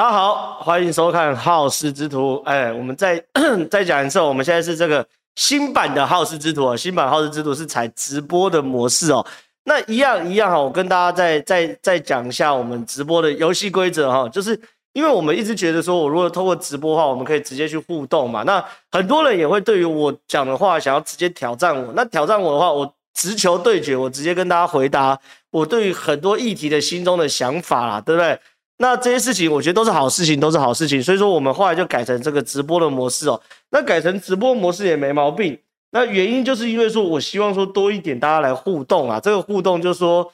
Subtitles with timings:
[0.00, 2.36] 大家好，欢迎收看《好事之徒》。
[2.44, 3.22] 哎，我们再
[3.70, 9.22] 再 讲一次，我们现在是这个新版的《好事之徒》哦，新版《好事之徒》是采直播的模式哦。
[9.64, 14.58] 那一样一样哈，我跟大家再再再讲一下我们直播的游戏规则哈，就是
[14.94, 18.42] 因为我们一直觉得说，我如果透过直播的话，我们可以直接去互动嘛。
[18.44, 25.18] 那很多人也会对于我讲的话想要直接挑战我，那挑战我的话，我直球对决，我直接跟大家回答
[25.50, 28.40] 我对于很多议题的心中的想法啦，对不对？
[28.82, 33.38] 那这些事情我觉得都是好事情，都是好事情，所以说我们后来就改成这个直播的模式哦。
[33.70, 35.58] 那改成直播模式也没毛病。
[35.90, 39.20] 那原因就是因为说，我希望说多一点大家来互动啊。
[39.20, 40.32] 这个互动就是说，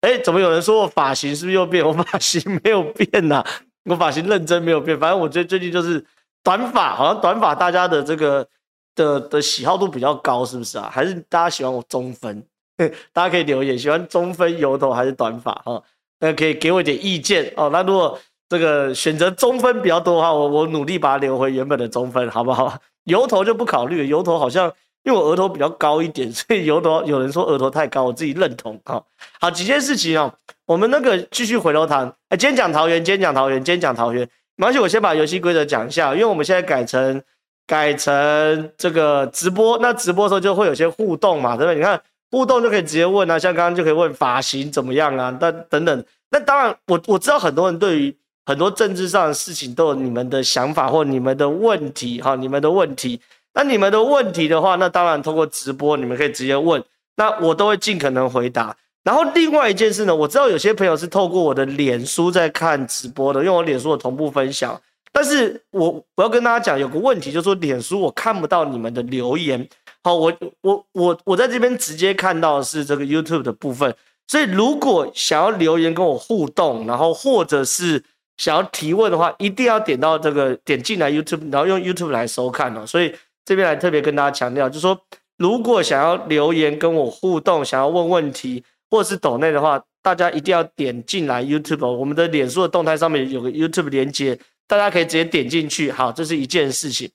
[0.00, 1.86] 哎，怎么有人说我发型是不是又变？
[1.86, 3.46] 我发型没有变呐、啊，
[3.84, 4.98] 我发型认真没有变。
[4.98, 6.02] 反正我最最近就是
[6.42, 8.48] 短发，好像短发大家的这个
[8.94, 10.88] 的的喜好度比较高，是不是啊？
[10.90, 12.42] 还是大家喜欢我中分？
[13.12, 15.82] 大家可以留言，喜欢中分油头还是短发哈？
[16.22, 17.68] 那可以给我一点意见哦。
[17.70, 18.18] 那如果
[18.48, 22.78] 这个选择中分比较多的话，我我努力把它留回原本的中分，好不好？
[23.04, 24.72] 油头就不考虑了，油头好像。
[25.04, 29.02] 因为我额头比较高一点， 所以油头有人说额头太高，我自己认同啊。
[29.40, 30.32] 好，几件事情哦，
[30.64, 32.06] 我们那个继续回头谈。
[32.28, 34.20] 哎，今天讲桃园，今天讲桃园，今天讲桃园。
[34.54, 37.20] 没关系，我先把游戏规则讲一下，因为我们现在改成
[37.66, 41.74] 改成这个直播，那直播的时候就会有些互动嘛，对不对？
[41.74, 42.00] 你看
[42.32, 46.04] 互动就可以直接问啊，像刚刚就可以问发型怎么样啊，但等等。
[46.30, 48.16] 那当然，我我知道很多人对于
[48.46, 53.20] 很多政治上的事情都有你们的想法或你们的问题哈，你们的问题。
[53.54, 56.82] 那你们的问题的话，那当然通过直播你们可以直接问，
[57.16, 58.74] 那我都会尽可能回答。
[59.04, 64.80] 然后另外一件事呢，我知道有些朋友是透过我的脸书在看直播的，因为我脸书的同步分享。
[65.12, 69.68] 但是我我要跟大家讲，有个问题就是说，脸书我看不到你们的留言。
[70.02, 73.94] 好，我我我我在这边直接看到是这个 YouTube 的部分，
[74.28, 78.02] 所以如果想要留言跟我互动，然后或者是
[78.36, 82.86] 想要提问的话，一定要点到这个点进来 YouTube，然后用 YouTube 来收看哦。
[82.86, 83.14] 所以。
[83.44, 84.96] 这边来特别跟大家强调，就是说，
[85.36, 95.90] 如果想要留言跟我互动，想要问问题，或者是抖内的话，大家一定要点进来 YouTube，我们的脸书的动态上面有个 YouTube 连接，大家可以直接点进去。
[95.90, 97.10] 好，这是一件事情。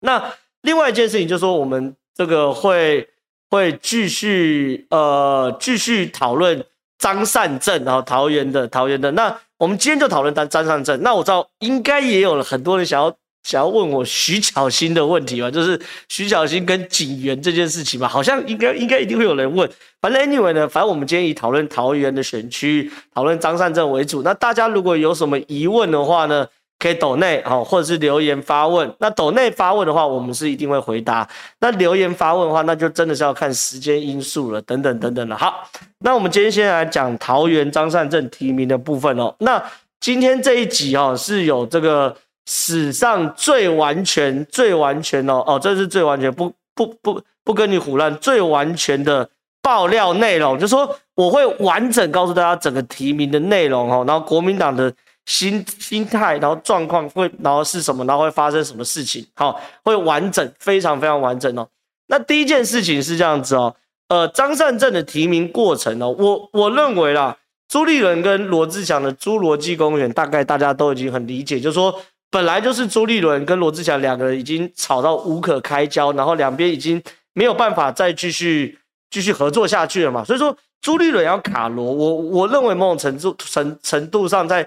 [0.00, 0.32] 那
[0.62, 3.08] 另外一件事情就是说，我们这个会
[3.48, 6.62] 会继续呃继续讨论
[6.98, 9.10] 张善政，然后桃园的桃园的。
[9.12, 11.00] 那我们今天就讨论张张善政。
[11.00, 13.16] 那我知道应该也有了很多人想要。
[13.42, 15.80] 想要问我徐巧芯的问题吧，就是
[16.10, 19.66] 徐巧芯跟警员这件事情吧，好像应该应该一定会有人问。
[20.02, 24.22] 反正 anyway 呢，反正我们今天以讨论桃园的选区，讨论张善政为主。
[24.22, 26.46] 那大家如果有什么疑问的话呢，
[26.80, 28.92] 可以抖内好，或者是留言发问。
[28.98, 31.28] 那抖内发问的话，我们是一定会回答。
[31.60, 35.36] 那留言发问的话，那就真的是要看时间因素了，等等等等了。
[35.36, 35.62] 好，
[36.00, 39.32] 那我们今天先来讲桃园张善政提名的部分哦。
[39.38, 39.62] 那
[40.00, 42.16] 今天这一集哦，是有这个。
[42.52, 49.28] 史上最完全、最完全哦哦，这是最完全，不不不不跟你唬烂，最完全的
[49.62, 54.92] 爆料内容，就是说我会完整告诉大家整个提名的内容哦，然后国民党的
[55.26, 61.68] 心心态，然后状况会，然后是什么，然后会发生什么事情，好，会完整，非常非常完整哦。
[62.06, 63.74] 那第一件事情是这样子哦，
[64.08, 67.36] 呃，张善政的提名过程哦，我我认为啦，
[67.68, 72.00] 朱立伦跟罗志祥的侏罗纪公园，大概大家都已经很理解，就是说。
[72.32, 78.78] 本来就是朱立伦跟罗志祥两个人已经吵到无可开交，然后两边已经没有办法再继续
[79.10, 80.22] 继续合作下去了嘛。
[80.22, 84.62] 所以说朱立伦要卡罗，我我认为某种程度程程度上在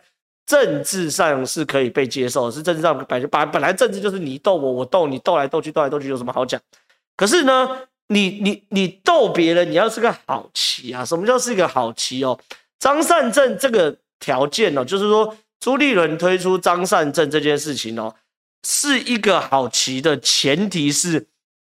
[0.45, 6.59] 政治上是可以被接受，是政治上本本本来政治就是你斗我，我斗你，斗来斗去，斗来斗去有什么好讲？
[7.15, 11.05] 可是呢，你你你斗别人，你要是个好棋啊？
[11.05, 12.39] 什么叫是一个好棋哦？
[12.79, 15.35] 张善政这个条件哦，就是说。
[15.59, 18.13] 朱立伦推出张善政这件事情哦，
[18.67, 21.25] 是一个好棋的前提是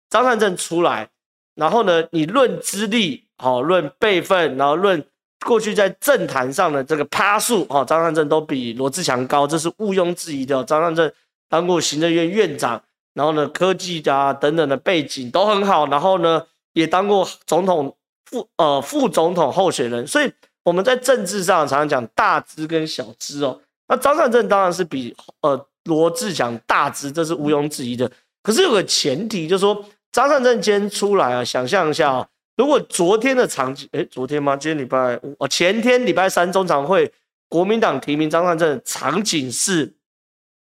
[0.08, 1.10] 张善政出来，
[1.54, 5.04] 然后呢，你论资历，好论辈分，然后论
[5.44, 10.64] 过去在政坛上的这个趴数，哦，张善政都比罗志强高，这是毋庸置疑的。
[10.64, 11.10] 张善政
[11.48, 12.82] 当过行政院院长，
[13.12, 16.42] 然后呢，科技啊等等的背景都很好，然后呢，
[16.72, 17.94] 也当过总统
[18.24, 20.32] 副呃副总统候选人，所以
[20.64, 23.60] 我们在政治上常常讲大资跟小资哦。
[23.86, 28.10] 那张善政当然是比呃罗志强大只，这是毋庸置疑的。
[28.42, 34.56] 可是有个前提，就是说张善政今天出来啊，想象一下啊，如果昨天的场景，诶，昨天吗？
[34.56, 37.12] 今天礼拜五哦，前天礼拜三中常会，
[37.48, 39.94] 国民党提名张善政场景是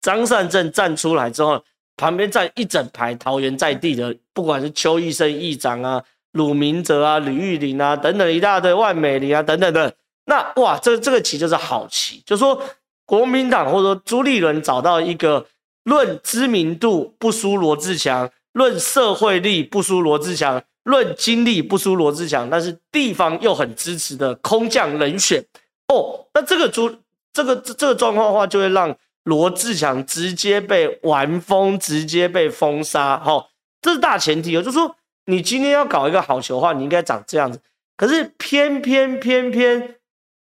[0.00, 1.64] 张善政站出来之后，
[1.96, 9.94] 旁边站一整排桃园在地的，不管是邱奕胜议长啊、鲁明哲啊、吕玉玲啊等等一大堆，万美玲啊等等的，
[10.26, 12.62] 那哇，这这个棋就是好棋，就说。
[13.06, 15.44] 国民党或者说朱立伦找到一个
[15.82, 25.44] 论知名度不输罗志强，论社会力不输罗志强，论经历不输罗志强，但是地方又很支持的空降人选
[25.88, 26.94] 哦，那这个朱
[27.32, 33.18] 这个这这个状况的话，就会让罗志强直接被完封，直接被封杀。
[33.18, 33.46] 哈、哦，
[33.82, 34.96] 这是大前提哦，就是说
[35.26, 37.60] 你今天要搞一个好球的话，你应该长这样子。
[37.96, 39.96] 可是偏偏偏偏，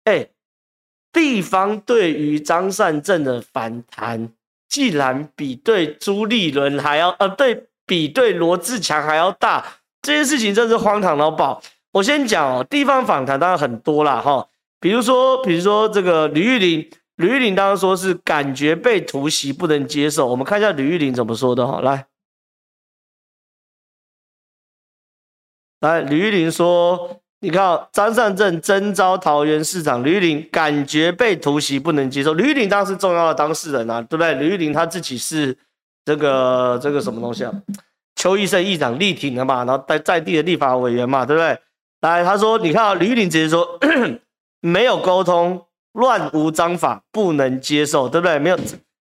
[0.05, 0.29] 哎。
[1.13, 4.29] 地方对于张善政的反弹，
[4.69, 9.65] 竟然比对朱立伦还要呃，对比对罗志强还要大，
[10.01, 11.61] 这件事情真是荒唐到爆。
[11.91, 14.47] 我先讲哦，地方反弹当然很多啦哈，
[14.79, 22.05] 比如说比如说这个吕玉玲，吕玉玲当时说是感觉被突袭不能接受，我们看一下吕玉玲怎么说的哈，来，
[25.79, 27.21] 来吕玉玲说。
[27.39, 32.33] 你看，张善政征召桃园市长吕玉玲，感觉被突袭不能接受。
[32.33, 34.33] 吕玉玲当时重要的当事人啊，对不对？
[34.33, 35.55] 吕玉玲他自己是
[36.03, 37.53] 这个这个什么东西啊？
[38.17, 41.57] 邱医生议长力挺的嘛，然后在在地的立法委员嘛，对不对？
[42.01, 43.79] 来，他说，你看啊，吕玉玲直接说
[44.59, 48.37] 没有沟通，乱无章法，不能接受，对不对？
[48.39, 48.59] 没有，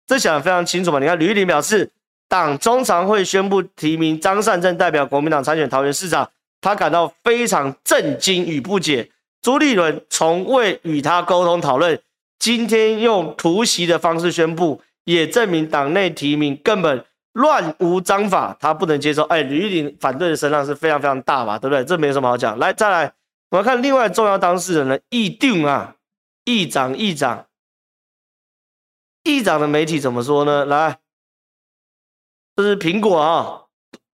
[0.06, 0.98] 这讲得非常清楚嘛。
[0.98, 1.90] 你看，吕玉玲表示，
[2.28, 6.28] 党中常会宣布提名张善政代表国民党参选桃园市长。
[6.60, 9.10] 他感到非常震惊与不解，
[9.42, 12.00] 朱立伦从未与他沟通讨论，
[12.38, 19.22] 今天用突袭的方式宣布，也证明党内提名根本乱无章法，他不能接受。
[19.24, 21.84] 哎，吕玉玲反对的声浪是非常非常大吧，对不对？
[21.84, 22.58] 这没什么好讲。
[22.58, 23.12] 来，再来，
[23.50, 25.96] 我们看另外重要当事人呢，议定啊，
[26.44, 27.46] 议长，议长，
[29.24, 30.64] 议长的媒体怎么说呢？
[30.64, 30.98] 来，
[32.56, 33.62] 这是苹果啊。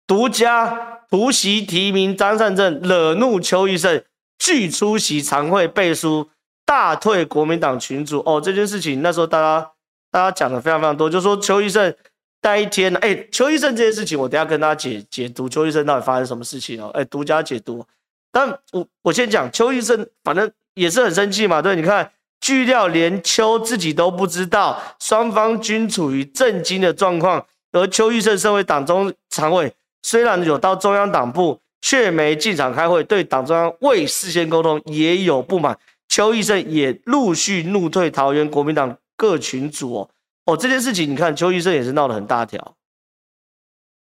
[0.07, 4.03] 独家突袭提名张善政，惹怒邱奕胜，
[4.39, 6.31] 拒出席常会背书，
[6.65, 8.23] 大退国民党群组。
[8.25, 9.73] 哦，这件事情那时候大家
[10.11, 11.95] 大家讲的非常非常多，就说邱奕胜
[12.41, 17.85] 那一天，哎，邱医生这件事情，我等下跟大家解解读邱医生到底发生什么事情哦，哎，独家解读。
[18.31, 29.75] 但我我先讲邱医生，反正也是很生气嘛，对，你看，据料连邱自己都不知道，双方均处于震惊的状况，而邱奕胜身为党中常委。
[30.03, 35.77] 虽然有到中央党部，却没进场开会，对党中央未事先沟通也有不满。
[36.09, 40.11] 邱奕胜也陆续怒退桃园国民党各群组哦。
[40.49, 42.75] 哦，这件事情你看，邱医生也是闹得很大条。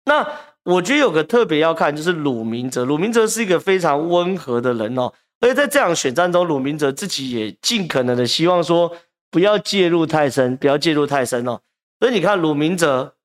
[0.06, 0.25] 那
[0.63, 2.86] 我觉得有个特别要看，就是鲁明哲。
[2.86, 8.95] 鲁明哲是一个非常温和的人哦，而且在这场选战中，鲁明哲自己也尽可能的希望说
[9.30, 11.62] 不要介入太深，不要介入太深哦。
[12.00, 13.18] 所以你看鲁明哲。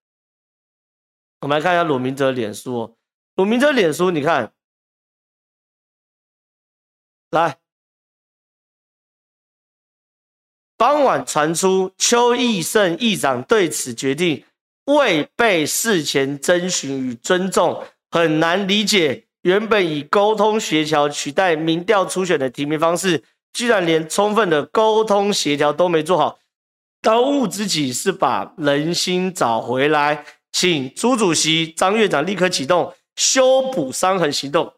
[1.41, 2.97] 我们来看一下鲁明哲脸书，哦
[3.37, 4.53] 鲁明哲脸书，你看，
[7.31, 7.59] 来，
[10.85, 14.45] 傍晚传出邱奕胜议长对此决定
[14.85, 19.25] 未被事前征询与尊重，很难理解。
[19.41, 26.39] 原本以沟通协调取代民调初选的提名方式，居然连充分的沟通协调都没做好，
[27.01, 30.27] 当务之急是把人心找回来。
[30.53, 34.71] 请朱主席、张院长立刻启动修补伤痕行动。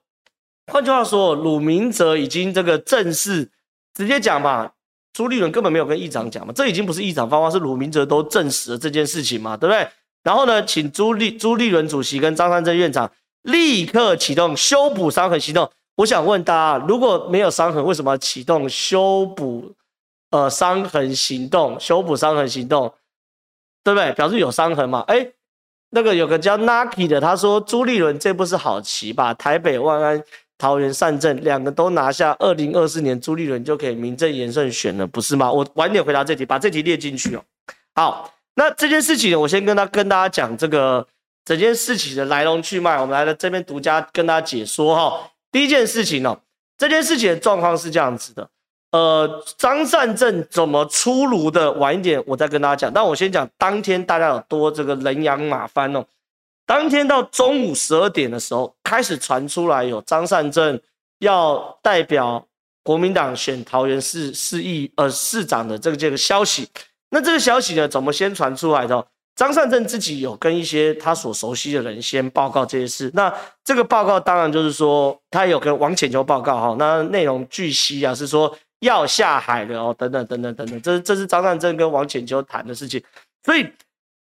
[0.72, 3.50] 换句话说，鲁明哲已经这个正式
[3.92, 4.70] 直接讲嘛，
[5.16, 9.88] 朱立伦根本没有跟议长讲嘛，这已经不是议长发话，是鲁明哲都证实了这件事情嘛，对不对？
[10.22, 15.70] 然后呢，请朱立朱立伦主席跟张善政院长立刻启动修补伤痕行动。
[15.94, 19.72] 我想问大家，如果没有伤痕，为什么要启动修补
[20.32, 21.80] 呃伤痕行动？
[21.80, 22.92] 修补伤痕行动，
[23.82, 24.12] 对不对？
[24.12, 25.02] 表示有伤痕嘛？
[25.08, 25.26] 哎。
[25.90, 29.32] 那个有个叫 Naki 的，他说朱立伦这不是好棋吧？
[29.32, 30.22] 台北万安、
[30.58, 35.52] 桃园善政两个都拿下，二零二四年朱立伦就可以名正言顺选了，不是吗？
[35.52, 37.42] 我晚点回答这题，把这题列进去哦。
[37.94, 41.06] 好，那这件事情我先跟他跟大家讲这个
[41.44, 45.30] 整件事情的来龙去脉，我们来了这边独家跟大家解说哈。
[45.52, 46.38] 第一件事情哦，
[46.78, 48.48] 这件事情的状况是这样子的。
[48.92, 51.70] 呃，张善政怎么出炉的？
[51.72, 52.92] 晚一点我再跟大家讲。
[52.92, 56.04] 但我先讲当天大家有多这个人仰马翻哦。
[56.66, 60.78] 当天到中午十二点的时候，开始传出来有张善政
[61.20, 62.44] 要代表
[62.82, 66.68] 国民党选桃园市市议呃市长的这个这个消息。
[67.10, 69.06] 那这个消息呢，怎么先传出来的？
[69.36, 73.10] 张善政自己有跟一些他所熟悉的人先报告这些事。
[73.14, 73.32] 那
[73.64, 76.76] 这个报告当然就是说，他有跟王浅秋报告哈。
[76.78, 78.54] 那内容据悉啊是说。
[78.80, 83.02] 要下海了哦，等等等等等等，这是这是张善政跟王浅秋谈的事情，
[83.42, 83.66] 所以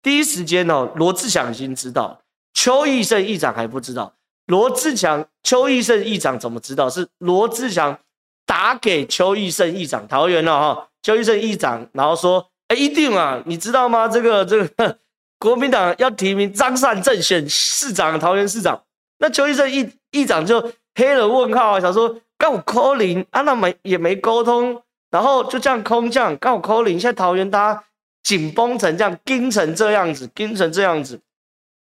[0.01, 2.17] 第一时间哦，罗智祥已经知道，
[2.55, 4.15] 邱奕胜议长还不知道。
[4.47, 6.89] 罗志强、邱义胜议长怎么知道？
[6.89, 7.99] 是罗志强
[8.45, 14.07] 打给邱义胜议长桃园了哈，邱义胜议长，然后说哎，一定啊，你知道吗？
[14.07, 14.97] 这个这个
[15.39, 18.83] 国民党要提名张善政选市长，桃园市长，
[19.17, 27.83] 那邱义胜议议长就黑了问号啊，想说刚我 call 零啊，那没也没沟通，然后就这样空降，刚我 call 零现在桃园大家
[28.21, 31.19] 紧绷成这样，盯成这样子，盯成这样子，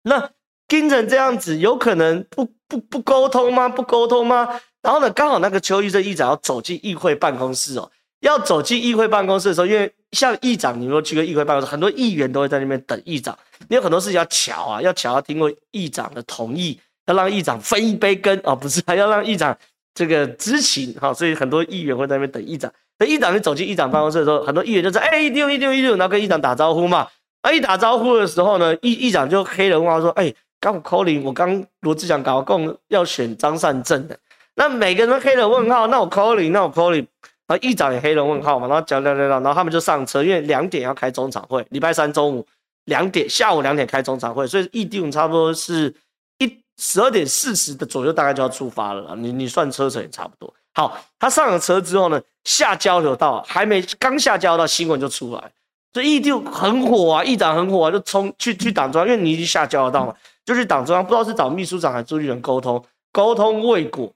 [0.03, 0.31] 那
[0.75, 3.69] 盯成这样子，有可能不不不沟通吗？
[3.69, 4.49] 不沟通吗？
[4.83, 7.89] 然后呢，刚好那个邱奕胜议长要走进议会办公室哦，
[8.23, 13.39] 要走进议会办公室的时候，因为像议长，你说去个议会办公室，很多议员都会在那边等议长，
[13.69, 16.77] 你有很多事情要巧啊，要巧要经过议长的同意，
[17.07, 19.57] 要让议长分一杯羹哦，不是，还要让议长
[19.95, 22.69] 这个知情哈，所以很多议员会在那边等议长。
[22.99, 27.07] 等议长你走进议长办公室的时候，很多议员就说：“哎，一定一定一定，然后跟议长打招呼嘛。”
[27.43, 30.33] 啊，一打招呼的时候呢，议议长就黑人问号说：“哎，
[30.65, 34.19] 刚我 call 零我刚罗志祥搞共要选张善政的。”
[34.57, 37.07] 那每个人都黑了问号，那我 call 零那我 call 零
[37.47, 42.47] 然后议长也黑了问号嘛，然后讲讲讲讲，然后他们就上车，因为两点要开中场会，礼拜三中午
[42.87, 45.95] 两点，下午两点开中场会，所以议定差不多是
[46.39, 49.15] 一十二点四十的左右，大概就要出发了。
[49.17, 50.51] 你你算车程也差不多。
[50.73, 55.53] 好，他上了车之后呢，下交流道还没刚下交流道，新闻就出来，
[55.93, 64.13] 所以议定很火啊，议长很火啊，就冲去去党中央，因为你已经下交流道嘛，就去党中央，不知道是找秘书长还是朱立伦沟通，沟通未果。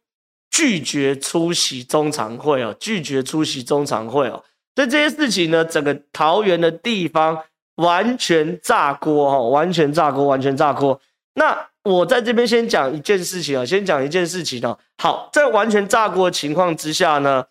[0.51, 4.43] 拒绝出席中常会哦，拒绝出席中常会哦，
[4.75, 7.39] 所以这些事情呢，整个桃园的地方
[7.77, 10.99] 完全炸锅哦，完全炸锅，完全炸锅。
[11.35, 14.77] 那我在这边先讲一件事情啊，先讲一件事情哦。
[14.97, 17.45] 好，在完全炸锅的情况之下呢，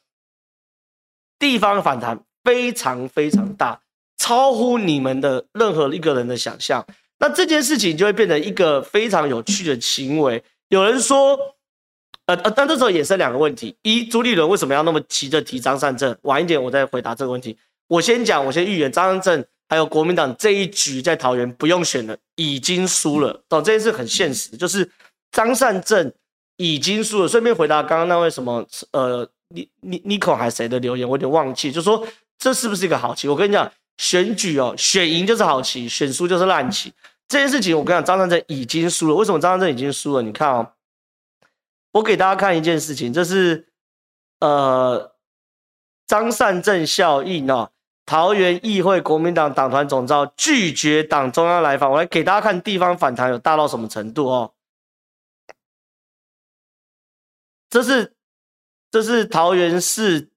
[1.38, 3.80] 地方反弹非常非常大，
[4.18, 6.86] 超乎你们的任何一个人的想象。
[7.20, 10.44] 那这件事情就会变成一个非常有趣的行为。
[10.70, 11.38] 有人说。
[12.28, 16.14] 呃呃，但这时候也是两个问题：一，朱立伦为什么要那么急着提张善政？
[16.24, 17.58] 晚一点我再回答这个问题。
[17.88, 23.30] 我先讲，我先预言张善政还有国民党这一局在桃园不用选了，已经输了。
[23.48, 24.92] 哦，这件事很现实，就是
[25.32, 26.12] 张善政
[26.58, 27.30] 已经输了。
[27.30, 31.08] 顺便回答刚刚那位什么呃，你你你可还是谁的留言？
[31.08, 32.06] 我有点忘记，就说
[32.38, 33.30] 这是不是一个好棋？
[33.30, 36.94] 我跟你讲，选举哦，选赢就是好棋，选输就是烂棋。
[37.28, 39.16] 这件事情我跟你讲，张善政已经输了。
[39.16, 40.22] 为什么张善政已经输了？
[40.22, 40.74] 你看哦。
[41.94, 43.70] 我给大家看一件事情，这是
[44.40, 45.16] 呃
[46.06, 47.72] 张善政效应哦，
[48.06, 54.54] 桃园议会国民党党团总召拒绝党中央来访，我来给大家看地方反弹有大到什么程度哦。
[57.70, 58.14] 这是
[58.92, 60.30] 这是桃园市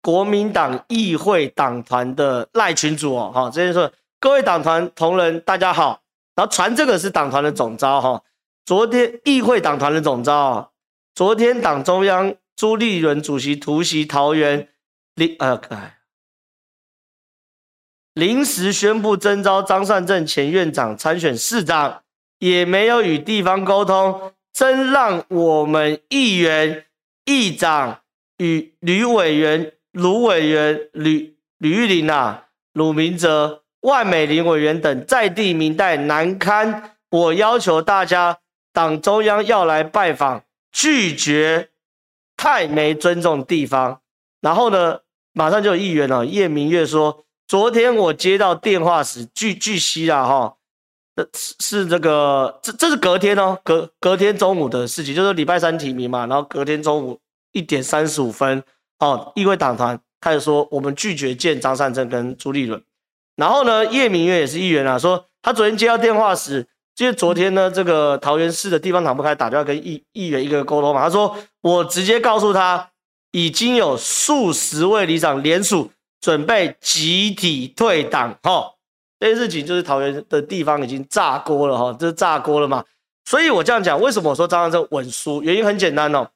[0.00, 6.02] 国民党议会党团的赖群主哦，哈，这边说各位党团同仁大家好，
[6.34, 8.22] 然后传这个是党团的总召哈。
[8.64, 10.72] 昨天议会党团的总召，
[11.14, 14.68] 昨天党中央朱立伦主席突袭桃园，
[15.14, 15.60] 临呃
[18.14, 22.02] 临时宣布征召张善政前院长参选市长，
[22.40, 26.84] 也没有与地方沟通，真让我们议员、
[27.24, 28.00] 议长
[28.38, 38.38] 与吕委员、卢委员、吕吕玉玲啊、鲁明哲、万美玲委员等在地民代难堪，我要求大家。
[38.72, 41.70] 党中央要来拜访，拒绝，
[42.36, 44.00] 太没尊重地方。
[44.40, 45.00] 然后呢，
[45.32, 50.56] 马上就有议员了，叶明月说，昨天我接到电话时，据据悉啊，哈，
[51.34, 57.18] 是是这个，这这是隔天哦，隔隔天中午的事情，就是礼拜三提名嘛，然后隔天中午
[57.50, 58.62] 一点三十五分，
[58.98, 62.82] 哦，议会党团开始说，我们拒绝见张善政跟朱立伦。
[63.36, 66.66] 然后呢，叶明月也是议员啊，说他昨天接到电话时。
[66.96, 72.90] 其实昨天呢，这个桃园市的地方党部开始打电话跟议议员一个沟通嘛，他说我直接告诉他，
[73.30, 78.72] 已经有数十位里长联署准备集体退党，哈，
[79.20, 82.84] 这件事情就是桃园的地方已经炸锅了，哈，这是炸锅了嘛。
[83.24, 85.40] 所以我这样讲，为什么我说张善政稳输？
[85.44, 86.28] 原因很简单哦，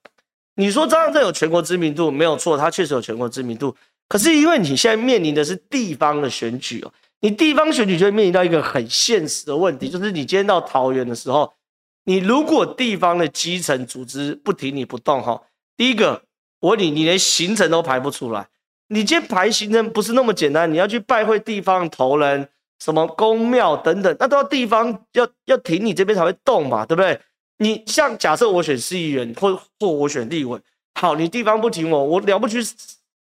[0.55, 3.75] 你说张善政有全国知名度没有错，他确实有全国知名度，
[4.09, 6.93] 可是因为你现在面临的是地方的选举哦。
[7.21, 11.53] 你地方选举就会面临到一个很现实的问题，就是你今天到桃园的时候，
[12.05, 15.41] 你如果地方的基层组织不停你不动哈，
[15.77, 16.21] 第一个
[16.61, 18.49] 我问你，你连行程都排不出来，
[18.89, 22.49] 你今天排行程不是那么简单，你要去拜会地方头人，
[22.81, 27.21] 什么宫庙等等，那都要地方要要挺你这边才会动嘛，对不对？
[27.63, 30.61] 你像假设我选市议员或或我选立委，
[31.01, 32.59] 好，你地方不挺我，我了不起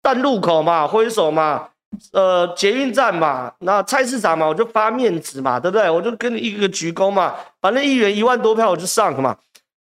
[0.01, 1.69] 站路口嘛，挥手嘛。
[2.11, 5.87] 呃，捷运站嘛，那菜市场嘛，我就发面子嘛，对不对？
[5.87, 9.37] 我就跟你一个个鞠躬嘛，反正议员一万多票我就上嘛。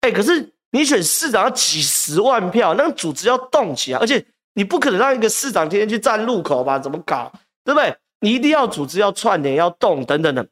[0.02, 4.24] 哎，可是你选市长要几十万票，那个组织要动起来，而且
[4.54, 6.78] 你不可能让一个市长天天去站路口吧？
[6.78, 7.32] 怎么搞？
[7.64, 7.92] 对不对？
[8.20, 10.46] 你一定要组织、要串联、要动等等的。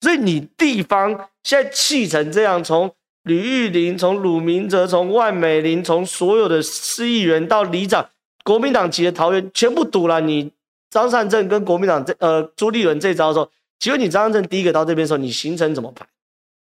[0.00, 1.10] 所以你地方
[1.42, 2.88] 现在气成这样，从
[3.22, 8.08] 吕玉玲、从鲁明哲、从万美玲、从所有的市议员到里长，
[8.44, 10.50] 国民党籍的桃园全部堵了你
[10.88, 16.06] 张善政跟国民党这呃朱立伦这招的时候，请问你张善政第一个到这边的时候，你行程怎么排？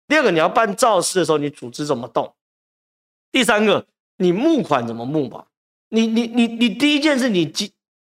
[0.08, 2.34] 第二个你要办造势的时候，你组织怎么动？
[3.32, 3.86] 第三个
[4.18, 5.48] 你募款怎么募吧？
[5.90, 7.54] 你你你你第一件事你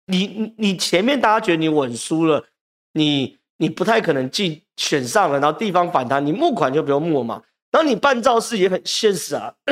[0.06, 2.46] 你你你前面大家觉得你稳输了，
[2.94, 7.42] 你你不太可能进选上了，然后地方反弹，你募款就不用募了嘛。
[7.76, 9.54] 然后你办造势也很现实啊。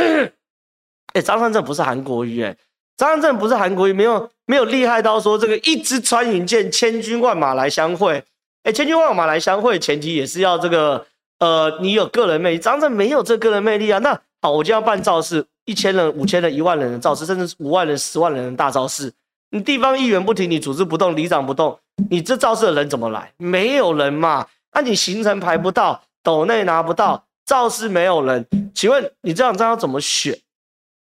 [1.14, 2.54] 哎，张善政不是韩国瑜哎，
[2.98, 8.22] 张善政不是韩国瑜，没有没有厉害到说这个一支穿云箭，千军万马来相会。
[8.64, 11.06] 哎，千军万马来相会，前提也是要这个
[11.40, 12.60] 呃，你有个人魅力。
[12.60, 14.00] 张善政没有这个人魅力啊。
[14.00, 19.14] 那好，我就要办造势，一千人、五千人、一万人的造势，甚至五万人、十万人的大造势。
[19.52, 21.80] 你地方议员不停，你组织不动，里长不动，
[22.10, 23.32] 你这造势的人怎么来？
[23.38, 24.46] 没有人嘛？
[24.74, 30.38] 那、你行程排不到，斗内拿不到，造势没有人，请问你这两张要怎么选？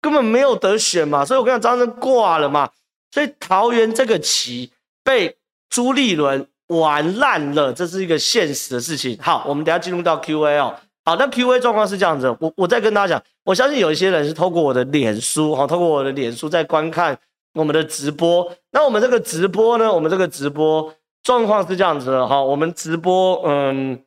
[0.00, 1.24] 根本没有得选嘛！
[1.24, 2.68] 所以我跟你讲，张挂了嘛。
[3.10, 4.70] 所以桃园这个棋
[5.02, 5.34] 被
[5.70, 9.18] 朱立伦玩烂了，这是一个现实的事情。
[9.22, 10.74] 好，我们等下进入到 Q&A 哦。
[11.06, 17.18] 好，那 Q&A 状况是这样子，我我再跟大家讲，我相信有一些人是透过我的脸书，哈，透过我的脸书在观看
[17.54, 18.50] 我们的直播。
[18.72, 23.98] 那我们这个直播呢，我们这个直播状况是这样子的，哈，我们直播，嗯，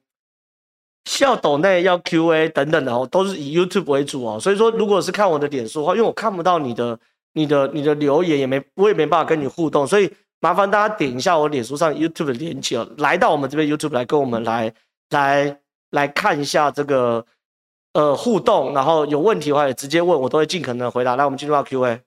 [1.07, 4.39] 笑抖内要 Q&A 等等的哦，都是以 YouTube 为主哦。
[4.39, 6.99] 所以说，如果是看我的脸书的话，因为我看不到你的、
[7.33, 14.73] 你的、你的留言，也没我也没办法跟你互动，所以麻烦大家点一下我脸书上 YouTube 的链接哦，来到我们这边 YouTube 来跟我们来
[15.09, 15.59] 来。
[15.91, 17.25] 来看一下这个
[17.93, 21.15] 呃互动，然后有问题的话也直接问我，都会尽可能回答。
[21.15, 22.01] 来，我们进入到 Q&A。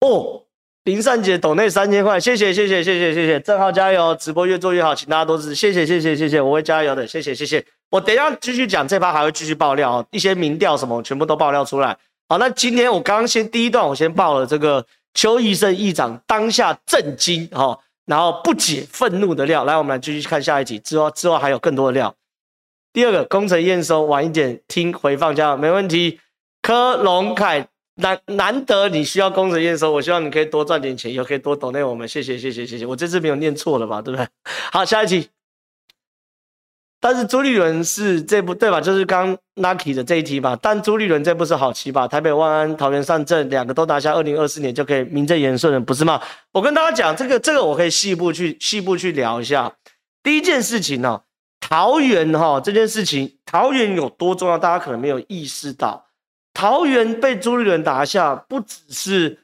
[0.00, 0.44] 哦，
[0.88, 7.62] 林善姐抖内三千块，谢谢谢谢谢谢谢谢，正浩加油，直播越做越好，请大家多支持，谢谢谢谢谢谢，我会加油的，谢谢谢谢。
[7.90, 11.94] 我等一下继续讲，这趴还会继续爆料一些民调什么，全部都爆料出来。
[12.26, 17.78] 好，那今天我刚刚先第一段，我先报了这个邱奕胜议长当下震惊哈。
[18.06, 20.78] 然后不解愤怒的料，来，我们来继续看下一集。
[20.78, 22.14] 之后之后还有更多的料。
[22.94, 26.18] 第二个工程验收晚一点听回放，这样没问题。
[26.62, 27.68] 柯龙凯
[28.00, 32.86] 难难得你需要工程验收，我希望你可以多赚点钱，以后可以多懂内我们，谢谢谢谢谢谢。
[32.86, 34.00] 我这次没有念错了吧？
[34.00, 34.26] 对不对？
[34.72, 35.28] 好，下一题。
[37.00, 38.80] 但是朱立伦是这部对吧？
[38.80, 40.58] 就是刚 Lucky 的这一题吧。
[40.60, 42.08] 但朱立伦这部是好棋吧？
[42.08, 46.20] 台北万安、桃园善政两个都拿下，二零二四年就可以名正言顺了，不是吗？
[46.52, 49.72] 我跟大家讲这个，这个我可以细部去细部去聊一下。
[50.24, 51.22] 第一件事情呢、哦，
[51.60, 56.07] 桃园哈、哦、这件事情，桃园有多重要，大家可能没有意识到。
[56.58, 59.38] 桃园被朱立伦拿下，不只是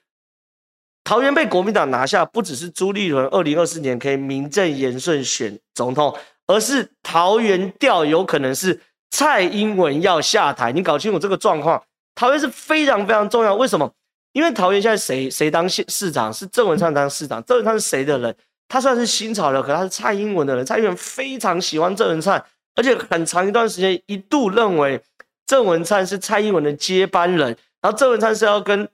[1.04, 6.12] 桃园被国民党拿下，不只是朱立伦二零二四年可以名正言顺选总统。
[6.48, 8.80] 而是桃园调有可能是
[9.12, 11.80] 蔡英文要下台，你搞清楚这个状况。
[12.16, 13.88] 桃园是非常非常重要，为什么？
[14.32, 16.32] 因为桃园现在谁谁当县市长？
[16.32, 17.40] 是郑文灿当市长。
[17.44, 18.36] 郑文灿是谁的人？
[18.66, 20.66] 他虽然是新潮流，可他是蔡英文的人。
[20.66, 25.00] 蔡英文非常喜欢郑文灿，而且很长一段时间一度认为
[25.46, 27.56] 郑文灿是蔡英文的接班人。
[27.80, 28.88] 然后郑文灿是要跟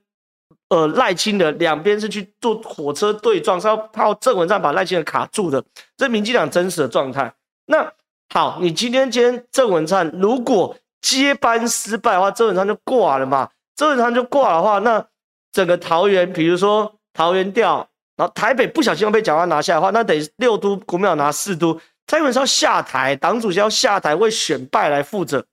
[0.69, 5.63] 呃赖清德两边是去坐火车对撞，是要靠郑文灿把赖清德卡住的。
[5.97, 7.33] 这民进党真实的状态。
[7.67, 7.93] 那
[8.33, 13.49] 好，你今天今天郑文灿如果接班失败的话，郑文灿就挂了嘛？
[13.77, 15.05] 郑文灿就挂的话，那
[15.53, 25.45] 整个桃园，比如说桃园调，然后台北不小心又被蒋万拿下的话，那等于六都国民党拿四都，蔡英文是要下台，党主席要下台为选败来负责。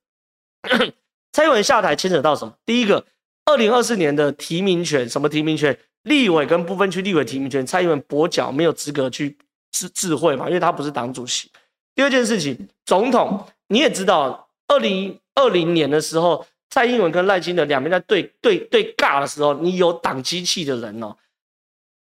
[1.31, 2.53] 蔡英文下台牵扯到什么？
[2.65, 3.05] 第一个，
[3.45, 5.77] 二零二四年的提名权，什么提名权？
[6.03, 9.37] 立委跟不分区立委提名权，蔡英文跛脚没有资格去
[9.71, 11.51] 智智慧嘛，因为他不是党主席。
[11.93, 21.17] 第二件事情，总统你也知道，二零二零年的时候，蔡英文跟赖清德两边在对对对尬的时候，你有党机器的人哦，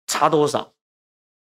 [0.07, 0.73] 差多少？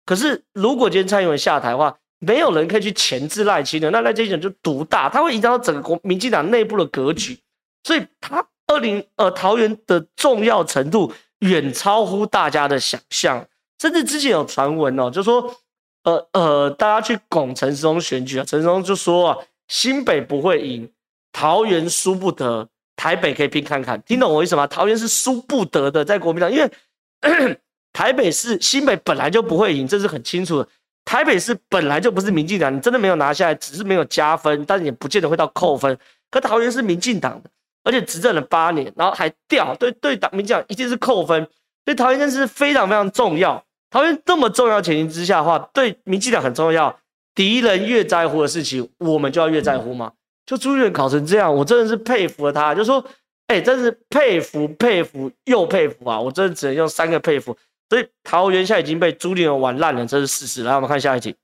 [0.06, 7.40] 可是如果今天蔡英文下台的话，没有人可以去钳制赖清德，那赖清德就独大，他会影响到整个国民进党内部的格局，
[7.84, 13.46] 所以他二零呃桃园的重要程度远超乎大家的想象，
[13.80, 15.56] 甚至之前有传闻哦，就说。
[16.04, 20.90] 呃呃，大家去拱陈时中选举啊，陈时中就说啊，新北不会赢，
[21.34, 24.66] 桃园输不得，台北可以拼看看，听懂我意思吗？
[24.66, 26.72] 桃园是输不得的，在国民党，因为
[27.92, 30.70] 台北市新北本来就不会赢，这是很清楚的。
[31.08, 35.98] 台北市本来就不是民进党，你真的没有拿下来，只是没有加分，但也不见得会到扣分。
[36.30, 37.50] 可桃园是民进党的，
[37.86, 41.42] 而且执政了八年，然后还掉，对对党民进党一定是扣分，
[41.86, 43.64] 所以桃园真是非常非常重要。
[43.90, 46.94] 桃园这么重要前提之下的话，对民进党很重要。
[47.34, 50.12] 敌人越在乎的事情，我们就要越在乎吗？
[50.46, 52.76] 就朱立伦搞成这样，我真的是佩服了他。
[52.76, 53.02] 就说，
[53.48, 56.20] 哎、真是佩服佩服又佩服啊！
[56.20, 57.56] 我真的只能用三个佩服。
[57.90, 60.64] 所以桃园现在已经被朱立伦玩烂了，这是事实。
[60.64, 61.36] 来，我们看下一题。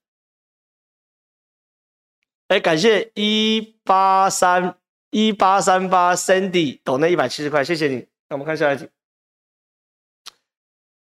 [2.47, 4.75] 哎、感谢一八三
[5.10, 8.08] 一八三八 Sandy 抖那一百七十块，谢谢你。
[8.29, 8.89] 那我们看下一题。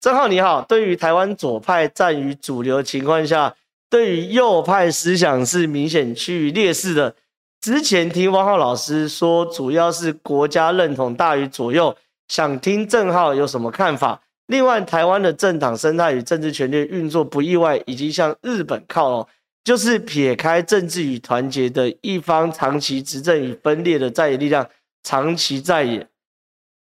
[0.00, 3.56] 正浩你好，对于台湾左派占于主流情况下。
[3.90, 7.14] 对于右派思想是明显趋于劣势的。
[7.60, 11.94] 之前听汪浩老师说，主要是国家认同大于左右，
[12.26, 14.22] 想听正浩有什么看法？
[14.52, 19.26] 另外，台湾的政党生态与政治权力运作不意外，已经向日本靠拢，
[19.64, 24.68] 就是撇开政治与团结的一方，长期执政与分裂的在野力量
[25.02, 26.06] 长期在野。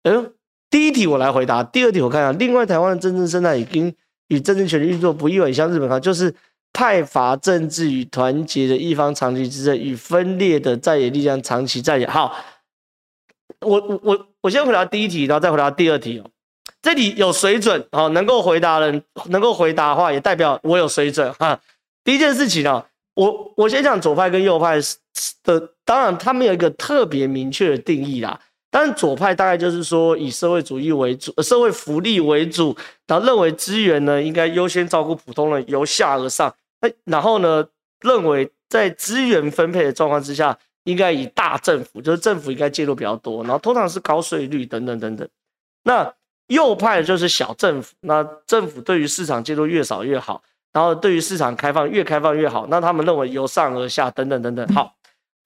[0.03, 0.34] 嗯，
[0.69, 2.32] 第一题我来回答，第二题我看下。
[2.32, 3.93] 另外，台湾的政治生态已经
[4.30, 6.34] 与政治权力运作不意外，向日本靠，就是。
[6.73, 12.06] 派阀政治与团结的一方长期执政，与分裂的在野力量长期在野。
[12.06, 12.36] 好，
[13.62, 16.30] 我我我我先回答第一题，然后再回答第二题哦。
[16.81, 21.59] 这里有水准哦，能够回答人能够回答的话，也代表我有水准哈。
[22.03, 22.85] 第一件事情哦，
[23.15, 24.77] 我我先讲左派跟右派
[25.43, 28.39] 的，当然他们有一个特别明确的定义啦。
[28.69, 32.75] 但左派大概就是说以社会主义为主，社会福利为主，
[33.07, 36.53] 然后认为资源呢应该优先照顾普通人，由下而上。
[36.81, 37.65] 哎，然后呢，
[38.01, 45.27] 认为在资源分配的状况之下，应该以大政府，就是政府应该介入比较多，然后通常是高税率等等等等。
[45.83, 46.13] 那
[46.47, 50.41] 右派就是小政府，那政府对于市场介入越少越好，
[50.73, 52.67] 然后对于市场开放越开放越好。
[52.69, 54.67] 那他们认为由上而下等等等等。
[54.73, 54.93] 好，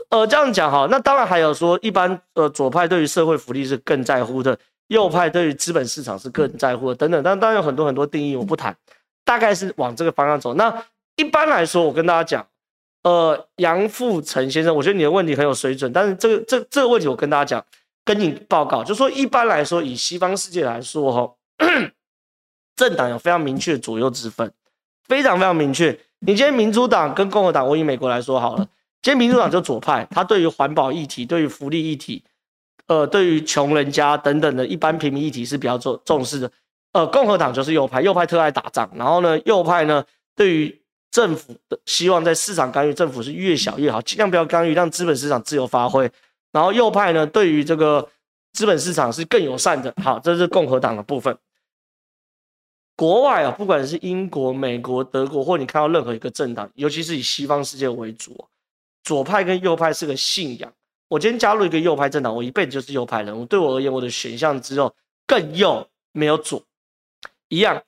[0.09, 7.21] 呃，这样讲哈，那当然还有说，一般呃左派对于社会福利是更在乎的，右派对于资本市场是更在乎的等等。
[7.21, 8.75] 但当然有很多很多定义，我不谈，
[9.23, 10.53] 大概是往这个方向走。
[10.53, 10.83] 那。
[11.17, 12.47] 一般来说，我跟大家讲，
[13.03, 17.65] 呃，杨富成先生，我觉得你的问题很有水准，但是这个这这个问题，我跟大家讲，
[18.03, 21.35] 跟你报告，就说一般来说，以西方世界来说，哈，
[22.75, 24.51] 政党有非常明确左右之分，
[25.07, 25.91] 非常非常明确。
[26.19, 28.65] 你今天民主党跟共和党，我以美国来说好了，
[29.01, 32.23] 今天民主党就左派，他对于环保议题、对于福利议题、
[32.87, 36.51] 呃，对于穷人家等等的一般平民议题是比较重重视的。
[36.93, 40.03] 呃，共和党就是右派，右派特爱打仗，然后呢，右派呢
[40.35, 46.09] 对于政府的希望在市场干预，政府是越小越好，尽量不要干预，让资本市场自由发挥。
[46.51, 48.09] 然后右派呢，对于这个
[48.53, 49.93] 资本市场是更友善的。
[50.03, 51.37] 好，这是共和党的部分。
[52.95, 58.45] 国外啊，不管是英国、美国、德国，或你看到任何一个政党，尤其是以西方世界为主，
[59.03, 60.71] 左派跟右派是个信仰。
[61.07, 63.37] 我今天加入一个右派政党，我一辈子就是右派人。
[63.37, 64.93] 我对我而言，我的选项只有
[65.25, 66.63] 更右，没有左，
[67.47, 67.81] 一样。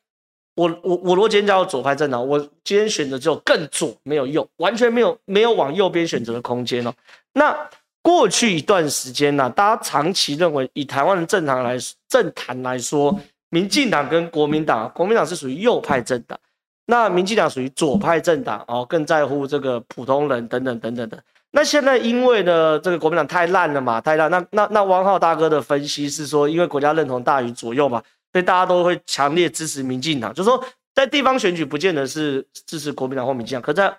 [0.56, 6.94] 我我我如果今天加入左派政党，我今天选择只有更左，没有右，完全没有没有往右边选择的空间哦。
[7.34, 7.70] 那
[8.04, 11.76] 过去一段时间呢、大家长期认为以台湾的政坛来
[12.08, 16.38] 政坛来说，民进党跟国民党，国民党是属于右派政党，
[16.86, 21.24] 那民进党属于左派政党哦，更在乎这个普通人等等等等的。
[21.52, 24.30] 那现在因为呢，这个国民党太烂了嘛，太烂。
[24.30, 28.04] 那那那汪浩大哥的分析是说，因为国家认同大于左右嘛。
[28.34, 33.96] 所以大家都会强烈支持民进党，就是说在地方选举不见得是支持国民党或民进党，可在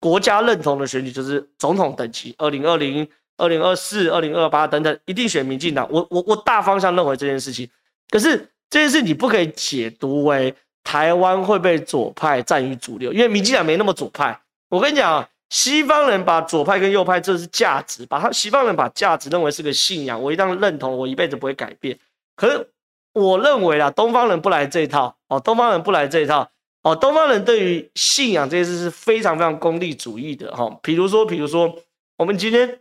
[0.00, 5.86] 国家认同的选举，就是总统等级，二零二零、二零二四、二零二八等等，一定选民进党。
[5.90, 7.68] 我我我大方向认为这件事情，
[8.10, 8.36] 可是
[8.70, 14.38] 这件事你不可以解读为台湾会被左派占于主流，因为民进党没那么左派。
[14.68, 21.98] 我跟你讲啊，西方人把左派跟右派这是价值，把他西方人把价值认为是个信仰，我一旦认同，我一辈子不会改变。
[22.36, 22.68] 可是。
[23.16, 26.50] 我认为啦，东方人不来这一套哦，东方人不来这一套
[26.82, 30.68] 哦，东方人对于信仰这件事是非常非常功利主义的哈。
[30.82, 31.72] 比如说，比如说，
[32.16, 32.80] 我们今天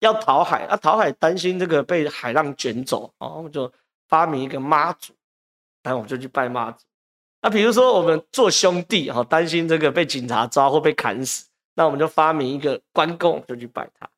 [0.00, 3.72] 要讨海，啊，讨海担心这个被海浪卷走哦，我们就
[4.08, 5.12] 发明一个妈祖，
[5.82, 6.84] 然后我们就去拜妈祖。
[7.42, 14.08] 那比如说，我们做兄弟哈，担心这个被警察抓或被砍死，那我们就发明一个关公，就去拜他。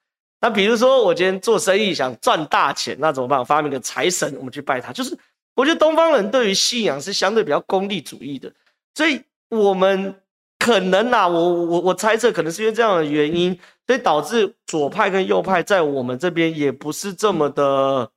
[0.40, 3.38] 那比如说，我今天做生意想赚大钱，那怎么办？
[3.38, 4.92] 我发明个财神，我们去拜他。
[4.92, 5.16] 就是
[5.54, 8.52] 我觉得东方人对于信仰是相对比较功利主义的，
[8.94, 10.21] 所以我们
[10.62, 18.10] 可能呐、啊，我我我猜测可能是因为这样的原因，所以导致左派跟右派在我们这边也不是这么的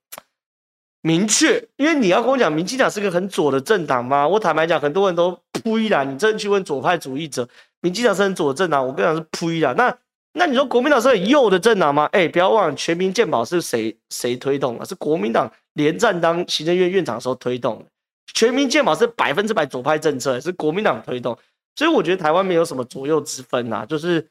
[1.01, 1.67] 明确。
[1.77, 4.27] 因为你要跟我讲，民进党是个很左的政党吗？
[4.27, 6.03] 我坦白讲，很多人都呸啦。
[6.03, 7.47] 你真的去问左派主义者，
[7.81, 9.73] 民进党是很左的政党，我跟你讲是呸啦。
[9.75, 9.97] 那。
[10.37, 12.09] 那你说国民党是很右的政党吗？
[12.11, 14.83] 哎、不要忘了，全民健保是谁谁推动的？
[14.83, 17.85] 是国民党连战当行政院院长的时候推动的。
[18.33, 21.37] 全民健保是百分之百左派政策，是国民党推动，
[21.75, 24.25] 所以我觉得台湾没有什么左右之分呐，就是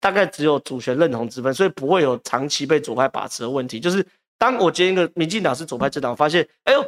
[0.00, 3.80] 大概只有主权认同之分，所以不会有长期被左派把持的问题。
[3.80, 4.06] 就是
[4.38, 6.84] 当我今天一个民进党是左派政党，发现哎呦，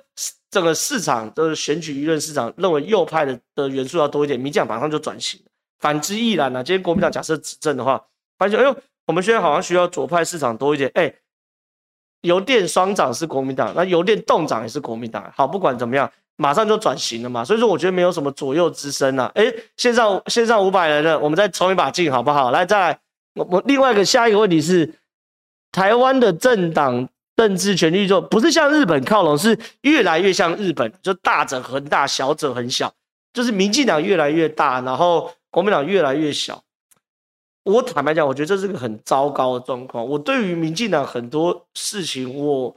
[0.51, 5.40] 整个市场的选举舆论市场认为右派的的元素要多一点，民进党马上就转型。
[5.81, 6.62] 反之亦然呐。
[6.62, 8.03] 今天国民党假设执政的话，
[8.38, 11.14] 发现哎呦，我们现在好像需要左派市场多一点，哎。
[12.23, 15.33] 邮电双涨是国民党，那邮电动涨也是国民党。
[15.37, 17.44] 好，不管怎么样，马上就转型了嘛。
[17.44, 19.31] 所以说，我觉得没有什么左右之分呐。
[19.35, 22.51] 哎，线上线上五百人了，我们再冲一把劲，好不好？
[22.51, 22.99] 来，再来。
[23.35, 24.94] 我我另外一个下一个问题是，
[25.72, 32.90] 台湾的政党政治权力就不是向日本靠拢，是越来越像日本，就大者很大，小者很小，
[33.35, 36.62] 就是民进党越来越大，然后国民党越来越小。
[37.64, 40.07] 我坦白讲，我觉得这是个很糟糕的状况。
[40.07, 42.75] 我对于民进党很多事情我，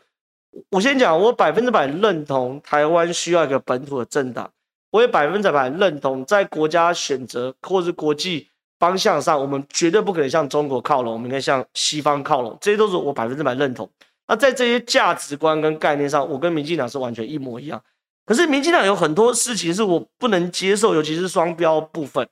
[0.70, 4.52] 我先讲，我百分之百认同台湾需要一个本土的政党，
[4.92, 8.48] 我也百分之百认同在国家选择或是国际
[8.80, 13.90] 方向上，我们绝对不可能向中国靠拢，我们应该向西方靠拢，这些都是我百分之百认同。
[14.28, 17.82] 那在这些价值观跟概念上，我跟民进党是完全一模一样。
[18.26, 22.28] 可是民进党有很多事情是我不能接受，尤其是双标部分。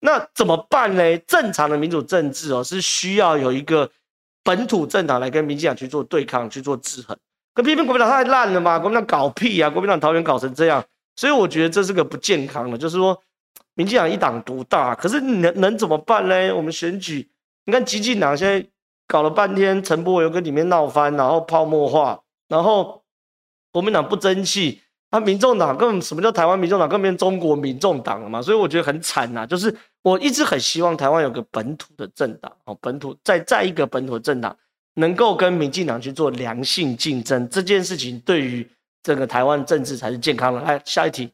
[0.00, 1.18] 那怎么办呢？
[1.26, 3.90] 正常的民主政治哦，是需要有一个
[4.42, 7.16] 本土政党来跟民进党去做对抗、去做制衡。
[7.54, 9.70] 可偏偏国民党太烂了嘛，国民党搞屁啊！
[9.70, 12.76] 国民党桃园搞成这样，所以我觉得这是个不健康的。
[12.76, 13.16] 就是说，
[13.74, 16.52] 民进党一党独大，可是能能怎么办呢？
[16.54, 17.30] 我们选举，
[17.64, 18.66] 你看激进党现在
[19.06, 23.02] 搞了半天，陈柏惟跟里面闹翻，然后泡沫化，然后
[23.70, 24.80] 国民党不争气。
[25.10, 28.42] 他民众党根本什么叫台湾民众党，更变中国民众党了嘛？
[28.42, 29.46] 所以我觉得很惨呐。
[29.46, 34.56] 就是我一直很希望台湾有个本土的政党，哦，本土再再一个本土的政党
[34.94, 38.68] 能够跟民进党去做良性竞争，这件事情对于
[39.02, 40.60] 整个台湾政治才是健康的。
[40.60, 41.30] 来下一题，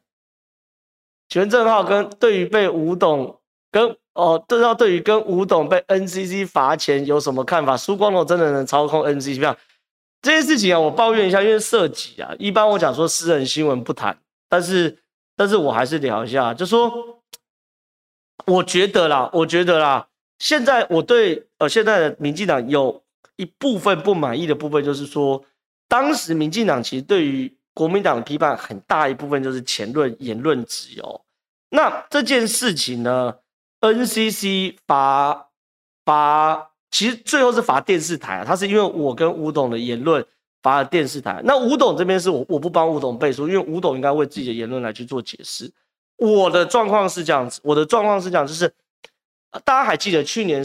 [1.29, 3.39] 请问正浩跟对于被吴董
[3.71, 7.77] 跟哦，正皓对于跟吴董被 NCC 罚钱有什么看法？
[7.77, 9.55] 苏光龙真的能操控 NCC 票？
[10.21, 14.17] 这件事情啊，我抱怨一下，因为涉及啊，一般我讲说私人新闻不谈，
[14.49, 14.99] 但是，
[15.35, 16.91] 但是我还是聊一下，就说，
[18.45, 20.07] 我觉得啦，我觉得啦，
[20.39, 23.01] 现在我对呃现在的民进党有
[23.41, 25.43] 一部分不满意的部分，就是说，
[25.87, 31.21] 当时民进党其实对于国民党的批判很大一部分就是前论言论自由，
[31.69, 33.35] 那这件事情呢
[33.79, 35.49] ，NCC 罚
[36.05, 36.69] 罚。
[36.93, 40.23] 其实最后是罚电视台啊，他是因为我跟吴董的言论
[40.61, 41.41] 罚了电视台。
[41.45, 45.71] 那吴董这边是我我不帮吴董背书，因为吴董应该为自己的言论来去做解释。
[46.17, 48.69] 我的状况是这样子，我的状况是这样，就是
[49.63, 50.61] 大家还记得去年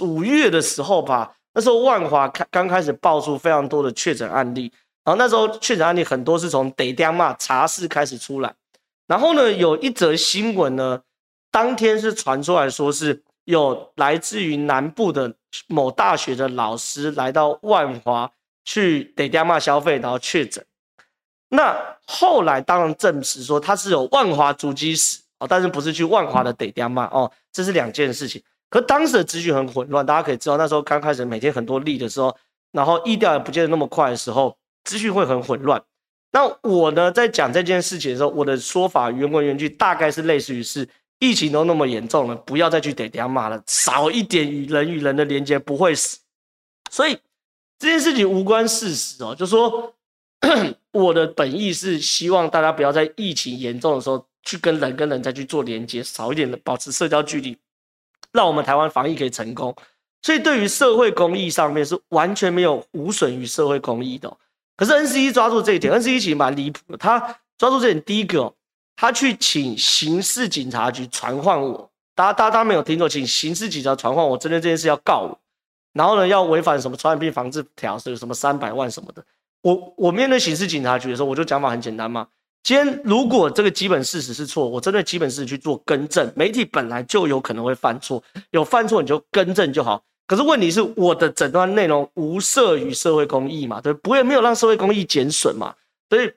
[0.00, 1.36] 五月的时候吧？
[1.54, 4.72] 那时候万华开刚开始爆出非常多的确诊案例，
[5.04, 8.54] 然后那时候确诊案例很多是从得点嘛茶室开始出来，
[9.06, 11.02] 然后呢有一则新闻呢，
[11.50, 13.22] 当天是传出来说是。
[13.44, 15.34] 有来自于南部的
[15.66, 18.30] 某大学的老师来到万华
[18.64, 20.64] 去得点嘛消费，然后确诊。
[21.48, 28.40] 那后来当然证实说他是有万华足迹史哦，但是不是去万华的得点嘛哦，这是两件事情。
[28.72, 32.34] 可当时的资讯很混乱，大家可以知道那时候刚开始每天很多例的时候，
[32.72, 35.80] 然后疫调也不见得那么快的时候，资讯会很混乱。
[36.32, 40.88] 那我呢在讲这件事情的时候，我的说法原文原句大概是类似于是。
[41.18, 46.18] 疫情都那么严重了，不要再去得点嘛了，少一点与人与人的连接，不会死。
[46.90, 47.16] 所以
[47.78, 49.94] 这件事情无关事实哦，就说
[50.90, 57.56] 我的本意是希望大家不要在疫情严重的时候去跟人跟人再去做连接，少一点的保持社交距离，
[58.32, 59.74] 让我们台湾防疫可以成功。
[60.22, 64.36] 所以对于社会公益上面是完全没有无损于社会公益的。
[64.76, 67.18] 可是 NCC 抓住这一点，NCC 其实蛮离谱的，他
[67.58, 68.54] 抓住这点，第一个。
[68.94, 75.38] 他去请刑事警察局传唤我，大家大家没有听错，请刑事警察传唤我，针对这件事要告我，
[75.94, 79.24] 然后呢要违反什么传染病防治条，是什么三百万什么的。
[79.62, 82.28] 我我面对刑事警察局的时候，我就讲法很简单嘛。
[82.62, 86.32] 今天如果这个基本事实是错，我针对基本事实去做更正。
[86.36, 90.02] 媒体本来就有可能会犯错，有犯错你就更正就好。
[90.26, 95.74] 可是问题是我的诊断内容无涉于社会公益嘛，对，不会没有让社会公益减损嘛，
[96.08, 96.32] 所以。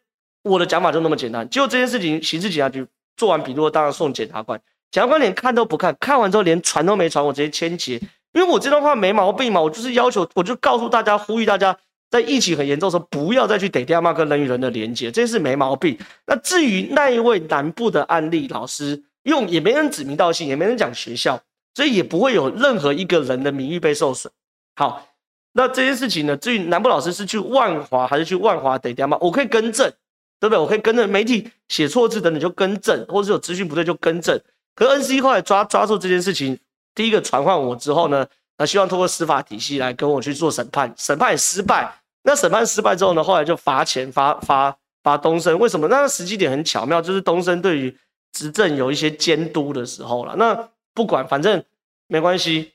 [0.47, 2.85] 我的讲法就那么简单，就这件事情，刑事警察局
[3.17, 4.61] 做完笔录，当然送检察官，
[4.91, 7.95] 检察官连看都不看，看完之后连传都没传，我直接签结，
[8.31, 11.75] 因为我这段话没毛病嘛，我就是要求，我就告诉大家，呼吁大家
[12.21, 15.97] 在疫情很严重的时候，不要再去得电话跟人与人的连接，这件事没毛病。
[16.25, 21.41] 那至于那一位南部的案例老师，用也没人指名道姓，也没人讲学校，
[21.73, 24.31] 所以也不会有任何一个人的名誉被受损。
[24.75, 25.07] 好，
[25.53, 29.91] 那这件事情呢，至于南部老师是去万华还是去万华得电话，我可以更正。
[30.37, 30.59] 对不对？
[30.59, 34.37] 我可以跟着媒体写错字等等就更正，或者是有资讯不对就更正。
[34.75, 36.59] 可 NCC 后来抓抓住这件事情，
[36.93, 41.89] 第一个传唤我之后呢，那希望通过司法体系来跟我去做审判，审判也失败。
[42.25, 45.57] 那审判失败之后呢，后来就罚钱罚罚罚东升。
[45.59, 45.87] 为什么？
[45.87, 47.95] 那个时机点很巧妙，就是东升对于
[48.31, 50.35] 执政有一些监督的时候了。
[50.35, 51.63] 那不管，反正
[52.07, 52.73] 没关系。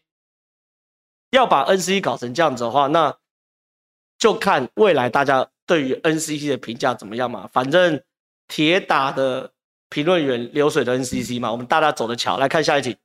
[1.31, 3.17] 要把 NCC 搞成这样子的话，那
[4.19, 7.49] 就看未来大家对于 NCC 的评价怎么样嘛。
[7.53, 8.01] 反正
[8.49, 9.53] 铁打的
[9.89, 11.53] 评论员，流水的 NCC 嘛。
[11.53, 12.37] 我们大大走着瞧。
[12.37, 12.97] 来看下一题。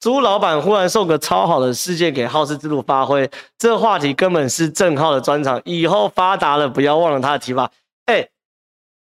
[0.00, 5.60] 朱老板忽然送个超好的事件给好事之路发挥，这话题根本是正浩的专场。
[5.64, 7.70] 以后发达了，不要忘了他的提拔。
[8.06, 8.28] 哎，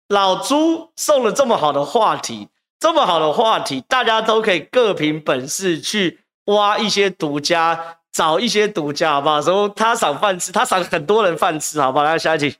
[0.10, 2.49] 老朱送了这么好的话题。
[2.80, 9.39] 这么好的话题，大家都可以各凭本事去挖一些独家，找一些独家，好不好？
[9.39, 12.04] 说他赏饭吃，他赏很多人饭吃，好不好？
[12.04, 12.56] 来下一题，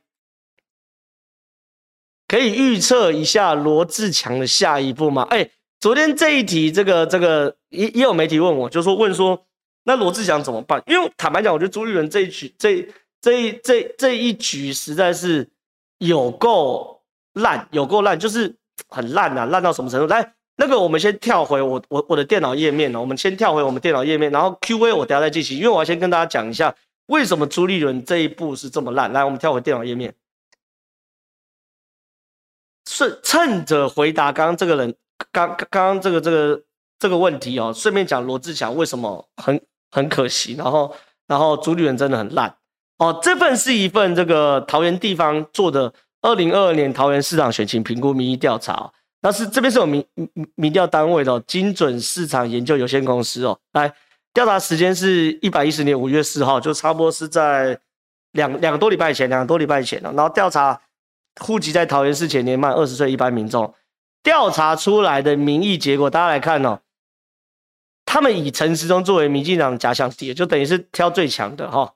[2.28, 5.26] 可以预测一下罗志强的下一步吗？
[5.32, 9.46] 哎，昨天这一题，这个这个也也有媒体问我，就说问说，
[9.84, 10.82] 那罗志祥怎么办？
[10.88, 12.88] 因为坦白讲，我觉得朱立伦这一局，这
[13.20, 15.50] 这一这这一局实在是
[15.98, 17.02] 有够
[17.34, 18.56] 烂，有够烂，就是。
[18.88, 20.08] 很烂啊，烂到什么程度？
[20.08, 29.14] 来，那个我们先跳回我我我的电脑页面哦，我们先跳回我们电脑页面，然后 Q&A 我等下再进行，因为我要先跟大家讲一下为什么朱立伦这一步是这么烂。
[29.14, 30.16] 来，我们跳回电脑页面，
[32.90, 34.96] 顺趁着回答刚刚这个人
[35.32, 36.64] 刚刚刚这个这个
[37.02, 39.60] 这个问题哦，顺便讲罗志祥为什么很
[39.90, 40.96] 很可惜，然后
[41.28, 42.56] 然后主理人真的很烂
[43.00, 45.92] 哦，这份是一份这个桃园地方做的。
[46.24, 50.06] 二零二二年桃园市长选情评估民意调查，那是这边是有民
[50.54, 53.58] 民调单位的、精准市场研究有限公司哦。
[53.74, 53.92] 来，
[54.32, 57.76] 调查时间是一百一十年五月四号，就差不多是在
[58.34, 60.14] 两两个多礼拜前，两个多礼拜前了、哦。
[60.16, 60.80] 然后调查
[61.40, 63.74] 户籍在桃园市且年满二十岁一般民众，
[64.22, 66.80] 调查出来的民意结果，大家来看哦。
[68.14, 71.94] 他们以陈时中作为民进党假想敌，就等于是挑最强的哈、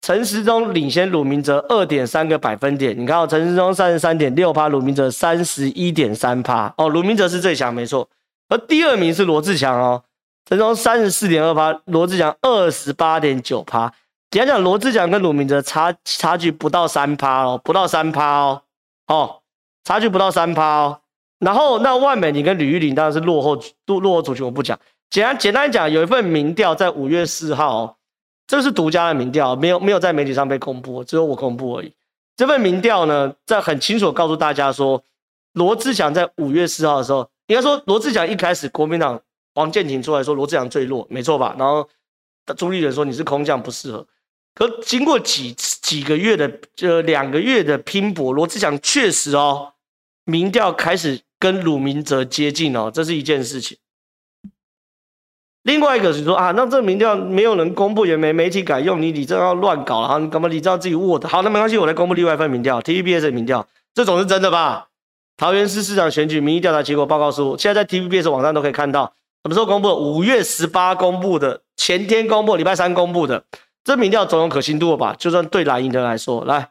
[0.00, 8.08] 陈时中领先鲁明哲二点三个百分点，你看哦，陈时中三十三点六趴，鲁明哲三十一点三趴，哦，鲁明哲是最强，没错。
[8.48, 10.04] 而第二名是罗志强哦，
[10.48, 13.92] 陈时中三十四点二趴，罗志强二十八点九趴。
[14.30, 18.62] 讲讲罗志强跟鲁明哲差差距不到三趴哦，不到三趴哦，
[19.08, 19.42] 哦，
[19.82, 21.00] 差距不到三趴哦。
[21.40, 24.78] 然后那万美你跟吕玉玲当然是落后落落后族群，我不讲。
[25.10, 27.96] 简单简单讲，有一份民调在五月四号。
[28.48, 31.92] 这是独家的民调，没有没有在媒体上被公布，只有我公布而已。
[32.36, 35.02] 这份民调呢，在很清楚告诉大家说，
[35.54, 39.20] 罗志祥在五月四号的时候，应该说罗志祥一开始国民党
[39.52, 41.56] 黄健庭出来说罗志祥最弱，没错吧？
[41.58, 41.88] 然后
[42.56, 44.06] 朱立伦说你是空降不适合，
[44.54, 49.72] 可经过几几个月的这两个月的拼搏，罗志祥确实哦，
[50.22, 53.76] 民调开始跟鲁明哲接近哦，这是一件事情。
[55.66, 61.28] 另外一个是说啊，那这民调没有人公布，也没媒体敢用，你李正浩乱搞了哈，你干嘛李正浩自己握的？
[61.28, 64.86] 好，那没关系，我来公布另外一份民调，TVBS 的民调，这种是真的吧？
[65.36, 69.96] 桃园市市长选举民意调查结果报告书，现在在 TVBS 网站都可以看到，什么时候公布的？
[69.96, 73.42] 五月十八公布的，前天公布，礼拜三公布的，
[73.82, 75.16] 这民调总有可信度吧？
[75.18, 76.70] 就算对蓝营的来说，来，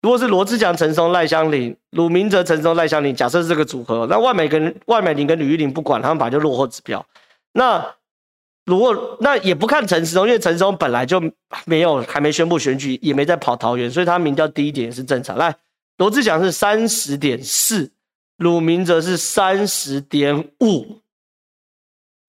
[0.00, 7.04] 如果是罗志强、陈松、赖香伶、鲁明哲、陈松、赖香伶，假设是这个组合，那万美跟万美玲跟吕玉玲不管，他们本来就落后指标。
[7.56, 7.94] 那
[8.64, 11.22] 如果那也不看陈时中，因为陈时中本来就
[11.66, 15.36] 没有还没宣布选举，也没在跑桃园，所以他民调低一点也是正常。
[15.36, 15.54] 来，
[15.98, 17.92] 罗志祥是三十点四，
[18.38, 21.00] 鲁明哲是三十点五，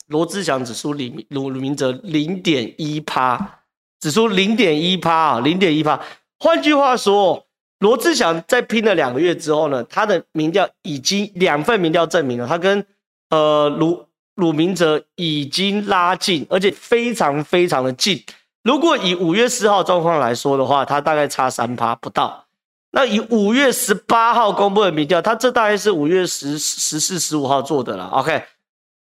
[0.08, 3.62] 罗志祥只输李鲁鲁明哲零点一趴，
[4.00, 6.00] 只输零点一趴啊，零点一趴。
[6.38, 7.48] 换句话说，
[7.80, 12.86] 罗志祥在拼了两个月之后呢，他的民调已经两份民调证明了，他跟
[13.30, 14.05] 呃卢。
[14.36, 18.22] 鲁明哲已经拉近，而且非常非常的近。
[18.64, 22.46] 如果以五月四号状况来说的话，他大概差三趴不到。
[22.92, 28.08] 那以五月十八号公布的民调，他这大概是五月十十四、十五号做的了。
[28.08, 28.44] OK，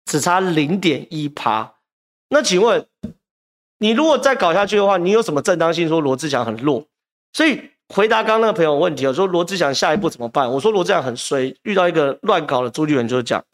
[0.05, 1.74] 只差零点一趴。
[2.31, 2.87] 那请问，
[3.79, 6.85] 你如果再搞下去的话，你有什么正当性说罗志祥很弱？
[7.33, 10.51] 所以回答刚刚那个朋友问题，我说罗志祥下一步怎么办？
[10.51, 13.45] 我说罗志祥很衰，遇到一个乱搞的朱立伦就是讲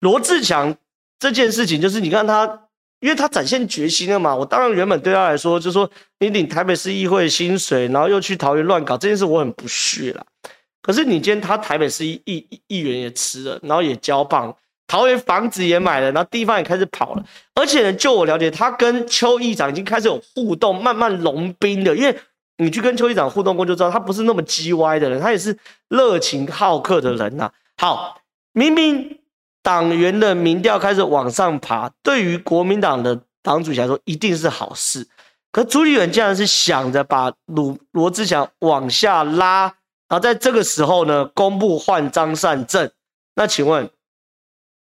[0.00, 0.76] 罗志祥。
[1.18, 2.68] 这件事情就是你看他，
[3.00, 4.34] 因为他展现决心了嘛。
[4.34, 5.90] 我当然原本对他来说，就是说
[6.20, 10.24] 你领台北市议会薪水，然后又去桃园乱搞这件事，我很不屑啦。
[10.80, 14.54] 可是你今天他台北市议议议员也辞了，然后也交棒，
[14.86, 17.24] 桃园房子也买了，然后地方也开始跑了。
[17.54, 21.94] 而且呢，就我了解，他跟邱议长已经开始有互动，慢慢融冰的。
[21.94, 22.16] 因为
[22.56, 25.56] 你去跟邱议长互动过就知道，他不是那么叽歪的人，他也是
[25.88, 27.52] 热情好客的人呐、啊。
[27.76, 28.20] 好，
[28.52, 29.17] 明明
[29.68, 35.06] 党员的民调开始往上爬，对于国民党的党主席来说一定是好事。
[35.52, 39.64] 可朱立伦竟然是想着把鲁罗智强往下拉，
[40.08, 42.90] 然后在这个时候呢，公布换张善政。
[43.34, 43.90] 那请问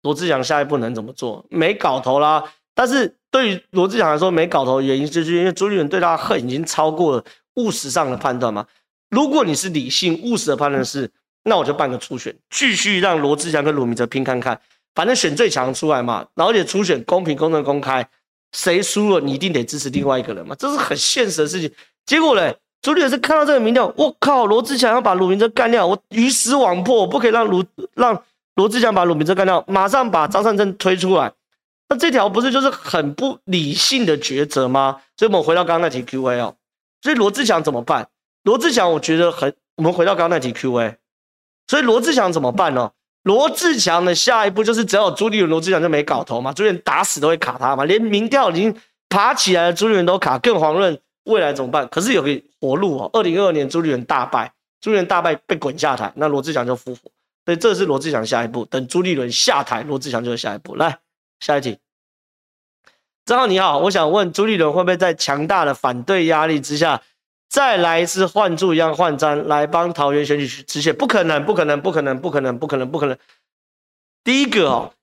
[0.01, 1.45] 罗智强下一步能怎么做？
[1.49, 2.41] 没搞头啦。
[2.73, 7.25] 但是对于罗智强来说，没搞头的原因就是因为朱立伦对他恨已经超过了
[7.55, 8.65] 务实上的判断嘛。
[9.09, 11.11] 如果你是理性务实的判断是，
[11.43, 14.59] 那我就办个初选，继续让罗志强跟鲁明哲拼看看，
[14.95, 16.25] 反正选最强出来嘛。
[16.35, 18.07] 然后而且初选公平、公正、公开。
[18.51, 21.71] 谁输了，你一定得支持另外一个人嘛，这是很现实的事情。
[22.07, 27.63] 结果嘞，朱立伦是看到这个民调，我靠，罗志强要把鲁明哲干掉，我鱼死网破，我不可以让鲁
[27.93, 28.23] 让
[28.55, 31.31] 罗志强把鲁明哲干掉，马上把张善政推出来。
[31.89, 34.99] 那这条不是就是很不理性的抉择吗？
[35.15, 36.55] 所以我们回到刚刚那题 Q&A 哦，
[37.03, 38.09] 所以罗志强怎么办？
[38.45, 40.97] 罗志强我觉得很，我们回到刚刚那题 Q&A，
[41.69, 42.91] 所以罗志祥怎么办呢？
[43.21, 46.51] 罗志祥的下一步就是，只要有朱立伦，罗志祥就没搞头嘛。
[46.51, 48.75] 朱立伦打死都会卡他嘛，连民调已经
[49.07, 51.87] 爬起来了，朱立伦都卡，更遑论未来怎么办？
[51.89, 54.51] 可是有个活路哦，二零二二年朱立伦大败，
[54.81, 57.01] 朱立伦大败被滚下台，那罗志祥就复活。
[57.45, 60.75] 所以这是罗志祥下一步，等朱立伦下台，罗志祥就是下一步。
[60.75, 60.97] 来，
[61.39, 61.77] 下一题，
[63.25, 67.03] 张浩你好，我想问朱立伦会不会在强大的反对压力之下？
[67.49, 73.17] 再来一次换柱一样换章来帮桃园选举止血，不可能，不可能，不可能，不可能，不可能，不可能。
[74.23, 74.93] 第一个哦，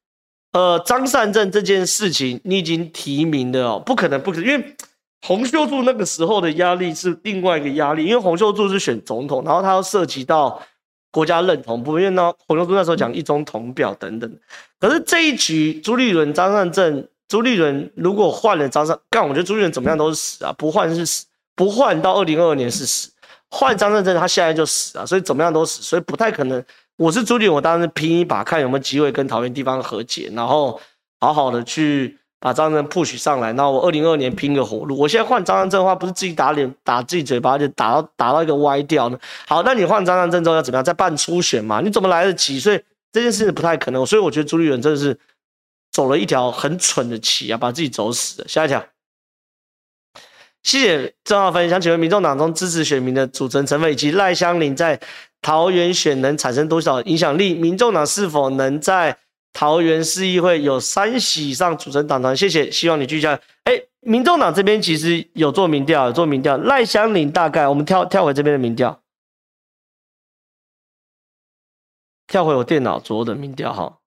[0.52, 4.76] 呃，张善政这件事情你已经提名的哦，不可能，不可能，因为
[5.22, 10.62] 洪秀柱那个时候的压力是另外一个压力，因为洪秀柱是选总统，然后他要涉及到
[11.10, 14.38] 国家认同部分，因为呢，洪秀柱那时候讲一中统表等等。
[14.78, 21.26] 可是这一局朱立伦、张善政，朱立伦如果换了张善，干，我觉得朱立伦怎么样都是死啊，不换是死。
[21.56, 23.10] 不换到二零二二年是死，
[23.50, 26.62] 换张善政他现在就死啊，所以怎么样都死，所以不太可能。
[26.98, 30.80] 我是朱立伦，我当时拼一把，看有没有机会跟桃园地方和解，然后
[31.20, 33.52] 好好的去把张善政 push 上来。
[33.54, 34.98] 那我二零二二年拼个活路。
[34.98, 39.18] 我现在换张善政的话，不是自己打脸打自己嘴巴，就打到打到一个歪掉呢？
[39.46, 40.84] 好，那你换张善政之后要怎么样？
[40.84, 41.80] 再办初选嘛？
[41.80, 42.58] 你怎么来得及？
[42.58, 42.80] 所以
[43.12, 44.04] 这件事情不太可能。
[44.06, 45.18] 所以我觉得朱立伦真的是
[45.92, 48.48] 走了一条很蠢的棋啊，把自己走死了。
[48.48, 48.82] 下一条。
[50.66, 55.00] 谢谢郑浩芬，想，请问民众党中支持选民的组成成分以及赖香伶在
[55.40, 57.54] 桃园选能产生多少影响力？
[57.54, 59.16] 民众党是否能在
[59.52, 62.36] 桃园市议会有三席以上组成党团？
[62.36, 63.40] 谢谢，希望你继续下。
[63.62, 66.56] 哎，民众党这边其实有做民调，有做民调。
[66.56, 69.00] 赖香伶大概，我们跳跳回这边的民调，
[72.26, 73.98] 跳回我电脑桌的民调哈。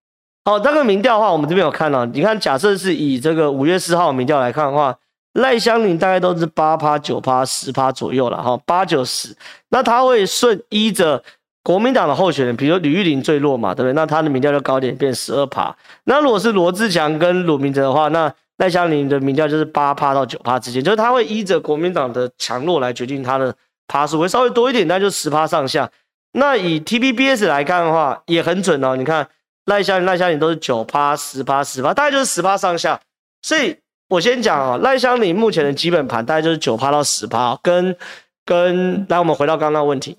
[0.43, 4.99] 好，这个民调的话，我们这边有看到，你看，假设是以这个五月四号民调来看的话。
[5.39, 9.35] 赖香伶大概都是八趴、九趴、十趴左右了哈，八九十。
[9.69, 11.23] 那他会顺依着
[11.63, 13.93] 国民党的候选人，比如说吕玉玲最弱嘛，对不对？
[13.93, 15.73] 那他的民调就高点，变十二趴。
[16.03, 23.55] 那如果是罗志强跟鲁明哲的话，那赖香伶的民调就是八趴到九趴之间，就是他会依着国民党的强弱来决定他的
[23.87, 25.89] 趴数，会稍微多一点，那就十趴上下。
[26.33, 28.95] 那以 T B B S 来看的话，也很准哦。
[28.95, 29.27] 你看
[29.65, 32.99] 赖香、赖香伶都是九趴、十趴、十趴，大概就是十趴上下，
[33.41, 33.77] 所以。
[34.09, 37.95] 我先讲啊，赖香林目前的基本盘大概就是九趴到十趴，跟
[38.43, 40.17] 跟来我们回到刚刚那问题，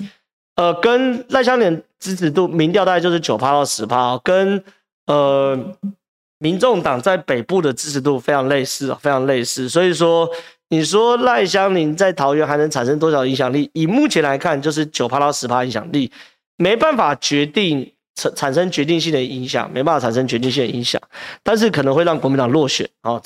[0.55, 4.62] 呃，跟赖香林支持度民调大概就是九趴到十趴，跟
[5.07, 5.59] 呃
[6.38, 10.30] 民众党在北部的支持度非常类似，非常类似，所以说
[10.68, 13.68] 你说赖香林在桃园还能产生多少影响力？
[13.74, 16.12] 以目前来看，就是九趴到十趴影响力，
[16.57, 21.03] 没办法决定产产生决定性的影响，没办法产生决定性的影响，
[21.43, 23.20] 但是可能会让国民党落选啊。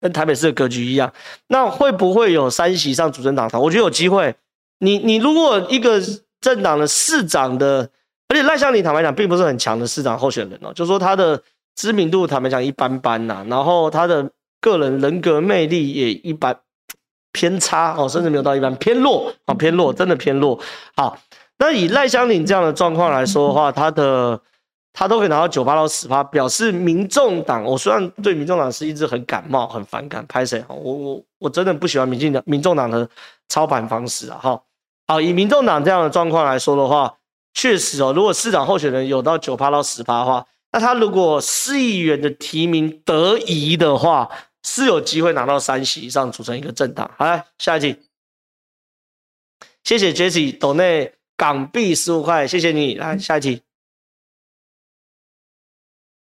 [0.00, 1.12] 跟台北市的格局一样，
[1.48, 3.62] 那会不会有三席上主政党团？
[3.62, 4.34] 我觉得有机会。
[4.78, 6.00] 你你如果一个
[6.40, 7.88] 政党的市长的，
[8.28, 11.42] 而且赖香伶坦白讲并不是很强的市长候选人哦，就说他的
[11.74, 14.30] 知名度坦白讲一般般呐、然后他的
[14.60, 16.54] 个人人格魅力也一般
[17.32, 20.60] 偏差哦，甚至没有到一般偏弱啊，偏弱，真的偏弱。
[20.94, 21.18] 好，
[21.58, 24.40] 那以赖香伶这样的状况来说的话，他的。
[24.98, 27.62] 他都可以拿到九趴到十趴，表示民众党。
[27.62, 30.64] 我虽然对民众党是一直很感冒、很反感，拍谁？
[30.68, 33.06] 我我我真的不喜欢民进党、民众党的
[33.46, 34.40] 操盘方式啊！
[34.42, 34.62] 哈，
[35.06, 37.14] 好，以民众党这样的状况来说的话，
[37.52, 44.30] 确实哦，如果市长候选人有到九趴到十趴的话，那他如果市议员的提名得宜的话，
[44.62, 47.10] 是有机会拿到三席以上组成一个政党。
[47.18, 47.96] 好，来下一题，
[49.84, 52.94] 谢谢 Jesse 斗内港币十五块，谢谢你。
[52.94, 53.65] 来下一题。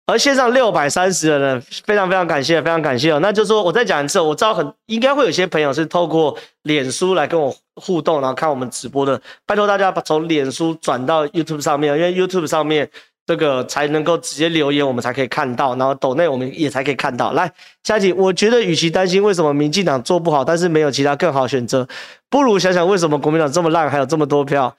[0.08, 3.20] 而线上六百三十的人，非常非常感谢，非常感谢哦。
[3.20, 9.22] 那就是说，我再讲一次，我知道很应该会有些朋友是透过脸书来跟我互动，然后看我们直播的。
[9.46, 12.90] 拜托大家把从脸书转到 YouTube 上面，因为 YouTube 上面
[13.26, 17.34] 这个才能够直接留言，我们才可以看到，然后抖内我们也才可以看到。
[17.34, 17.52] 来，
[17.84, 21.86] 下一题，我觉得与其担心为什么民进党做不好，但是没有其他更好选择，
[22.30, 24.74] 不如想想为什么国民党这么烂，还有这么多票，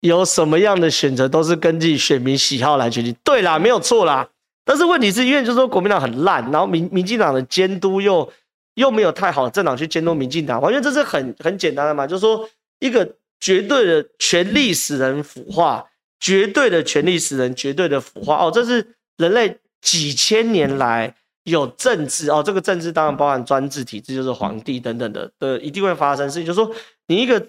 [0.00, 3.16] 有什么样的选择都是根据选民喜好来决定。
[3.24, 4.28] 对啦，没有错啦。
[4.66, 8.30] 但是问题是，因为就是说国民党很烂，然后民民进党的监督又
[8.74, 12.46] 又没有太好的政党去监督民进党，完全这是很很简单的嘛，就是说
[12.80, 13.08] 一个
[13.38, 15.86] 绝对的权力使人腐化，
[16.18, 21.14] 绝对的权力使人绝对的腐化哦，这是人类几千年来
[21.44, 26.74] 有政治哦，这个政治当然包含专制体制，就是皇帝等等的的一定会发生事情，就是说
[27.06, 27.46] 你一个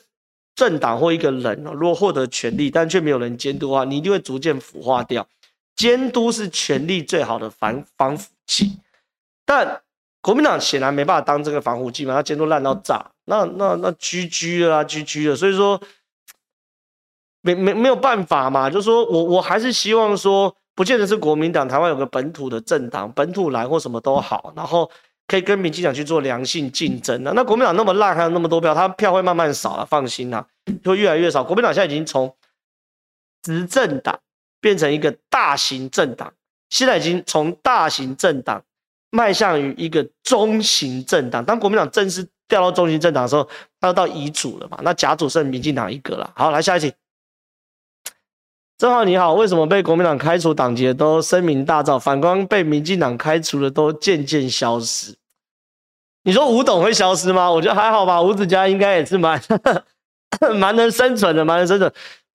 [0.56, 5.28] 政党或一个人哦，如果获得权力，但却没有人监督的话，你一定会逐渐腐化掉。
[5.78, 8.80] 监督是权力最好的防防腐剂，
[9.46, 9.82] 但
[10.22, 15.80] 国民党显然没办法当这个防腐剂嘛，他监督烂到炸，那那那居居啊，GG 了，所以说
[17.42, 24.90] 没没没有办法嘛，就是说我我还是希望说，不见得是国民党，台湾有个本土的政党，本土蓝或什么都好，然后
[25.28, 27.32] 可以跟民进党去做良性竞争的。
[27.34, 30.46] 那国民党那么烂，还有那么多票，他票会慢慢少了，放心啦，
[30.84, 31.44] 会越来越少。
[31.44, 32.36] 国民党现在已经从
[33.44, 34.20] 执政党。
[34.68, 36.30] 变成一个大型政党，
[36.70, 38.62] 现在已经从大型政党
[39.12, 41.46] 迈向于一个中型政党。
[41.46, 43.48] 当国民党正式调到中型政党的时候，
[43.80, 44.78] 他要到乙组了嘛？
[44.84, 46.30] 那甲组剩民进党一个了。
[46.36, 46.92] 好，来下一题。
[48.78, 55.16] 正皓你好，为什么被国民党开除党籍的都声名大噪，反观被民进党开除的都渐渐消失？
[56.24, 57.50] 你说吴董会消失吗？
[57.50, 59.42] 我觉得还好吧，吴子嘉应该也是蛮
[60.60, 61.90] 蛮能生存的，蛮能生存。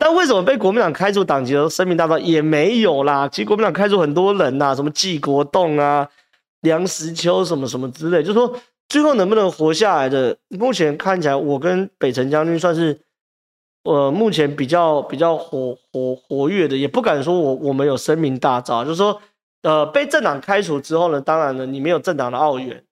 [0.04, 3.28] 但为什么被国民党开除党籍的声名大噪也没有啦？
[3.28, 6.08] 其实国民党开除很多人呐、啊，什么纪国栋啊、
[6.62, 8.52] 梁实秋什么什么之类，就是说
[8.88, 13.00] 最后能不能活下来的，目前看起来我跟北辰将军算是，
[13.84, 19.22] 呃，目前比较比较活活活跃的，也不敢说我我们有声名大噪，就是说，
[19.62, 22.82] 呃，被政党开除之后呢，当然了，你没有政党的奥援，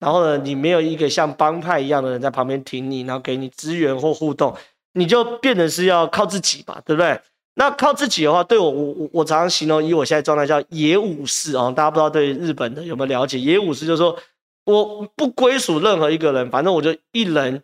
[0.00, 4.52] 然后呢，你没有一个像帮派一样的人在旁边挺你，然后给你资源或互动。
[4.96, 7.20] 你就变得是要靠自己嘛，对不对？
[7.58, 13.38] 那靠自己的话，对我我我我常常形容，以我现在状态叫野武士啊，大家不知道对日本的有没有了解？
[13.38, 14.18] 野武士就是说，
[14.64, 17.62] 我不归属任何一个人，反正我就一人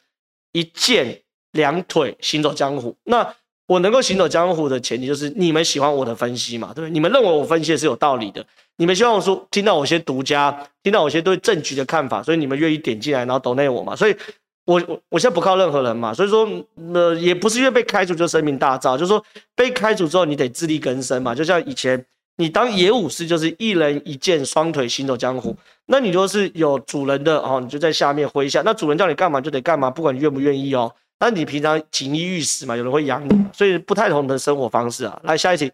[0.52, 1.20] 一剑
[1.52, 2.96] 两腿行走江湖。
[3.04, 3.34] 那
[3.66, 6.90] 我能够行走江湖的前提就是你们喜欢我的分析嘛，对不对？
[6.90, 8.44] 你们认为我分析的是有道理的，
[8.76, 14.16] 你们希望我说听到我一些独家，听到我一些对政局的看法，所以你们愿意点进来，然后 donate 我嘛，所以。
[14.64, 16.48] 我我我现在不靠任何人嘛，所以说
[16.94, 22.04] 呃也不是因为被开除就声名大噪，就是说被开除之后你得自力更生嘛，就像以前
[22.36, 25.56] 你当野武士就是一人一剑双腿行走江湖，
[25.86, 30.94] 那你就是有主人的哦，你就在下面麾下，那主人叫你干嘛就得干嘛，不管你愿不愿意哦。
[31.18, 35.20] 那你平常锦衣玉食嘛，有人会养你，所以不太同的生活方式啊。
[35.24, 35.70] 来下一题，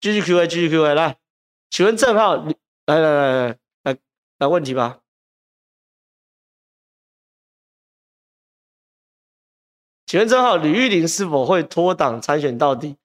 [0.00, 1.16] 继续 Q&A，继续 Q&A，来，
[1.70, 3.96] 请问正皓，你来来来来来
[4.38, 4.98] 来问题吧。
[10.12, 12.96] 请问正皓，吕玉玲是否会脱党参选到底？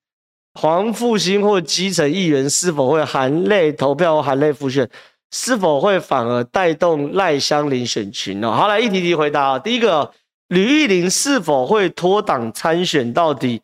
[0.56, 4.90] 黄复兴或基层议员是否会含泪投票或含泪复选？
[5.32, 8.52] 是否会反而带动赖香伶选群呢？
[8.52, 9.58] 好，来一题题回答啊。
[9.58, 10.12] 第一个，
[10.50, 13.62] 吕玉玲是否会脱党参选到底？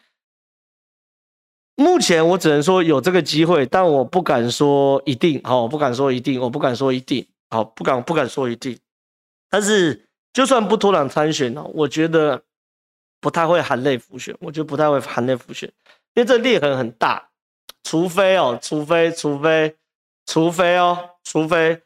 [1.76, 5.42] 目前我只能说有这个机会，但我不敢说一定。
[5.44, 7.28] 好，我不敢说一定，我不敢说一定。
[7.50, 8.80] 好，不敢不敢说一定。
[9.50, 12.42] 但是就算不脱党参选呢，我觉得。
[13.24, 15.72] 不太会含泪浮选，我觉得不太会含泪浮选，
[16.14, 17.30] 因为这裂痕很大。
[17.82, 19.74] 除非哦，除非除非
[20.26, 21.82] 除非哦，除非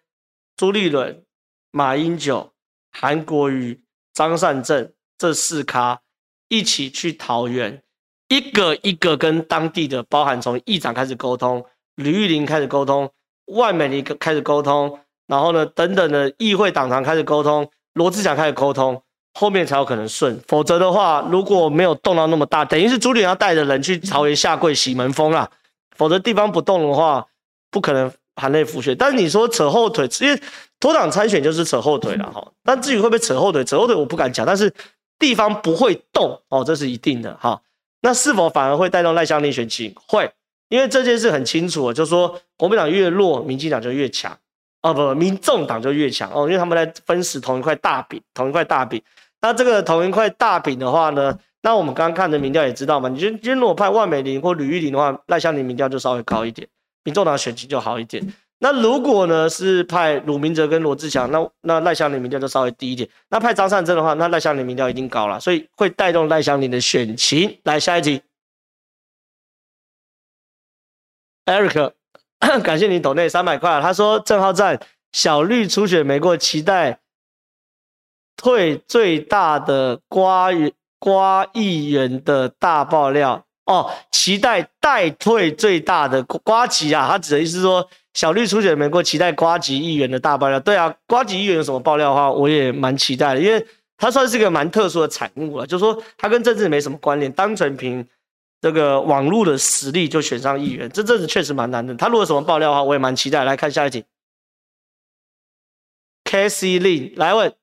[0.55, 1.23] 朱立伦、
[1.69, 2.51] 马英九、
[2.91, 3.79] 韩国瑜、
[4.13, 6.01] 张善政这四咖
[6.49, 7.83] 一起去桃园，
[8.29, 11.63] 一个一个跟当地的，包含从议长开始沟通，
[11.95, 13.11] 吕玉玲开始沟通，
[13.45, 19.03] 外美玲开始沟通，然后呢，等等的议会党团开始沟通，罗志祥开始沟通。
[19.39, 25.47] 后面才有可能顺，否则的话，如果没有动到那么大，等于是朱立伦要带着人去桃园下跪洗门风啦。
[25.95, 27.23] 否则地方不动的话，
[27.69, 28.97] 不可能含泪辅选。
[28.97, 30.41] 但是你说扯后腿，因为
[30.79, 32.51] 脱党参选就是扯后腿了哈。
[32.63, 34.43] 但至于会不会扯后腿，扯后腿我不敢讲。
[34.43, 34.73] 但是
[35.19, 37.61] 地方不会动哦，这是一定的哈。
[38.01, 39.93] 那是否反而会带动赖香伶选情？
[40.07, 40.31] 会，
[40.69, 44.35] 因为这件事很清楚，就是说国民党越弱，民进党就越强。
[44.81, 48.99] 哦不，民众党就越强哦，因为他们在分食同一块大饼，同一块大饼。
[49.41, 56.67] 那这个同一块大饼的话呢，那我们刚刚看的民调也知道嘛，你今天如果派万美玲或吕玉玲的话，赖香伶民调就稍微高一点，
[57.03, 58.33] 民众党选情就好一点。
[58.59, 63.07] 那如果呢是派鲁明哲跟罗志祥，那那赖香伶民调就稍微低一点。
[63.29, 67.59] 那派张善政的话，那赖香伶民调一定高了，所以会带动赖香伶的选情。
[67.65, 68.23] 来下一题
[71.45, 71.91] ，Eric，
[72.63, 73.79] 感谢你抖内三百块。
[73.79, 74.79] 他说正皓赞
[75.11, 76.99] 小绿初选没过，期待
[78.37, 80.47] 退最大的瓜
[80.97, 87.89] 瓜议员的大爆料哦，期待代退最大的瓜吉啊，他指的意思是说。
[88.13, 90.59] 小绿初选没过，期待瓜吉议员的大爆料。
[90.59, 93.63] 对啊，瓜吉议员有什么爆料的话，我也蛮期待的，因为
[93.95, 98.03] 他算是一个蛮特殊的产物了，就是说他跟政治没什么关联，单纯凭
[98.59, 101.93] 这个网络的实力就选上议员，这阵子确实蛮难的。
[101.93, 103.43] 他如果有什么爆料的话，我也蛮期待。
[103.43, 104.03] 来看下一题
[106.23, 107.53] ，K C Lin 来问，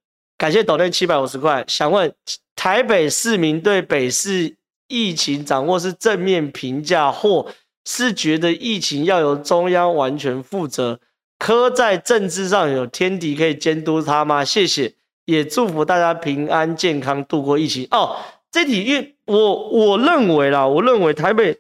[0.45, 2.13] 感谢抖内七百五十块，想问
[2.55, 4.55] 台北市民对北市
[4.89, 7.47] 疫情掌握是正面评价或？
[7.87, 11.01] 是觉得疫情要由中央完全负责，
[11.39, 14.45] 柯在政治上有天敌可以监督他吗？
[14.45, 14.93] 谢谢，
[15.25, 17.89] 也祝福大家平安健康度过疫情。
[17.91, 18.15] 哦，
[18.53, 21.57] 这题因为我我认为啦，我认为台北，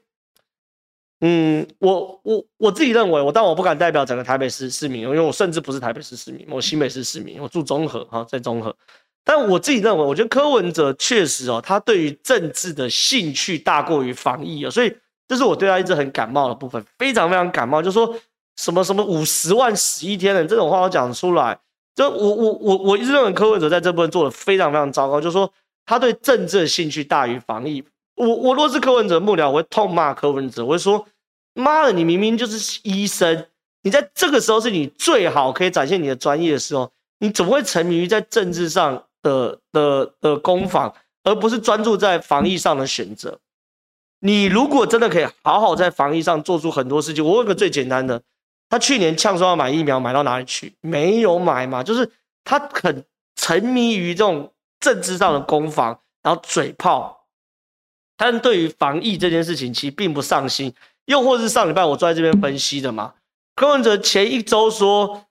[1.27, 8.77] 嗯，我我我自己认为，我但我不敢代表整个台北市市民，因为我甚至不是台北市市民，我新北市市民，我住中和哈，在中和。
[9.25, 14.95] 但我自己认为，我觉得柯文哲确实哦，他对于政治的兴趣大过于防疫哦，所以。
[15.27, 17.81] 这是我对他一直很感冒的部分，非常非常感冒。
[17.81, 18.15] 就说
[18.57, 21.59] 什么什么五十万死一天的这种话，我讲出来，
[21.97, 25.19] 就我我我我一直认为柯文哲在这部分做的非常非常糟糕。
[25.19, 25.51] 就说
[25.87, 27.83] 他对政治的兴趣大于防疫。
[28.17, 31.07] 我我若是柯文哲幕僚，我会痛骂柯文哲，我会说：
[31.55, 33.47] 妈的，你明明就是医生，
[33.83, 43.39] 你在这个时候是你最好可以展现你的专业的时候，你怎么会沉迷于在政治上的的的攻防，而不是专注在防疫上的选择？
[44.19, 48.21] 你如果真的可以好好在防疫上做出很多事情，我问个最简单的，
[48.69, 50.75] 他去年呛说要买疫苗，买到哪里去？
[50.81, 52.11] 没有买嘛，就是
[52.43, 53.05] 他很
[53.37, 57.27] 沉迷于这种政治上的攻防，然后嘴炮，
[58.17, 60.75] 但对于防疫这件事情其实并不上心。
[61.07, 63.15] 又或是上礼拜我坐在这边分析的嘛，
[63.57, 65.27] 柯文哲前一周说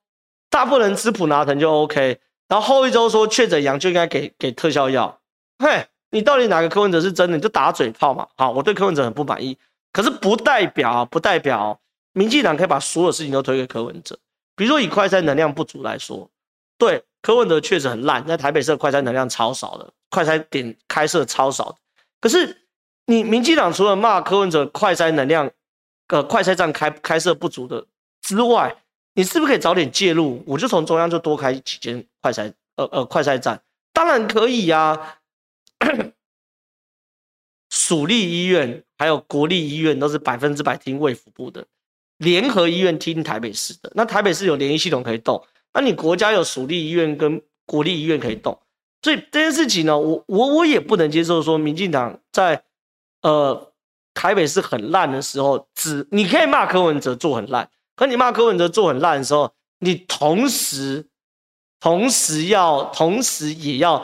[0.49, 5.19] 大不能吃普拿疼就 OK，然后后一周说确诊阳就应该给给特效药，
[5.59, 5.87] 嘿。
[6.15, 7.35] 你到底哪个柯文哲是真的？
[7.35, 8.27] 你就打嘴炮嘛！
[8.37, 9.57] 好，我对柯文哲很不满意，
[9.91, 11.79] 可是不代表不代表
[12.11, 14.15] 民进党可以把所有事情都推给柯文哲。
[14.55, 16.29] 比如说以快筛能量不足来说，
[16.77, 21.75] 对柯文哲确实很烂，在台北市的快筛能量超少的，快筛点开设超少的。
[22.21, 22.61] 可是
[23.07, 25.49] 你民进党除了骂柯文哲快筛能量，
[26.13, 27.83] 呃，快筛站开开设不足的
[28.21, 28.75] 之外，
[29.15, 30.43] 你是不是可以早点介入？
[30.45, 33.59] 我就从中央就多开几间快筛，呃呃，快筛站，
[33.91, 35.17] 当然可以呀、啊。
[37.71, 41.65] 属立医院还有国立医院都是百分之百听卫福部的，
[42.17, 43.91] 联合医院听台北市的。
[43.95, 45.43] 那台北市有联医系统可以动，
[45.73, 48.59] 那你国家有属立医院跟国立医院可以动，
[49.01, 52.63] 所以这件事情呢，我我我也不能接受说民进党在
[53.23, 53.72] 呃
[54.23, 61.05] 台北市很烂的时候，只你可以骂柯文哲做很烂，可你骂柯文哲做很烂的时候，你同时
[61.81, 64.03] 同时要同时也要。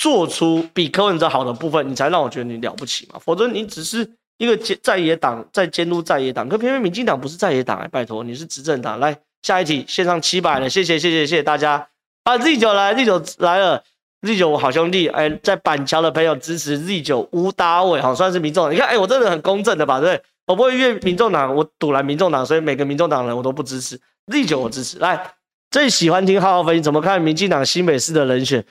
[0.00, 3.20] 做出比柯文哲好的部分，你才让我觉得你了不起嘛？
[3.22, 8.98] 否则你只是一个在野党在监督在野党，可偏偏民进党不是在野党哎，拜托你是执政党。
[8.98, 11.86] 来下一题，线上七百了，谢谢谢谢谢谢大家
[12.24, 13.84] 啊第九来第九来了
[14.22, 18.72] ，Z 九我好兄弟哎，在板桥的朋友支持 Z 九吴达伟，好算是民众。
[18.72, 20.00] 你看哎，我真的很公正的吧？
[20.00, 24.98] 对，我不会越民众党，我赌烂民众党，所以每个民众党人我都不支持 Z 九，我支持。
[24.98, 25.34] 来，
[25.70, 28.64] 最喜欢听浩浩分析，怎么看民进党新北市的人选？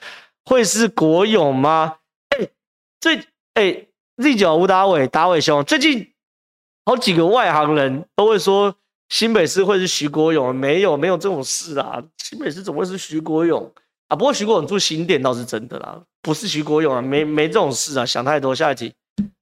[0.44, 1.96] 会是国勇吗？
[2.30, 2.48] 哎、
[3.00, 3.20] 最
[3.54, 3.86] 哎、
[4.16, 6.12] ，Z 九吴达伟，达伟兄，最近
[6.84, 8.74] 好几个外行人都会说
[9.08, 13.70] 新北市会是徐国勇，没有没有这种事啊，新北市怎么会是徐国勇
[14.10, 14.16] 啊？
[14.16, 18.54] 不过徐国勇住新店倒是真的啦，不是徐国勇啊，没没这种事啊，想太多。
[18.54, 18.92] 下一题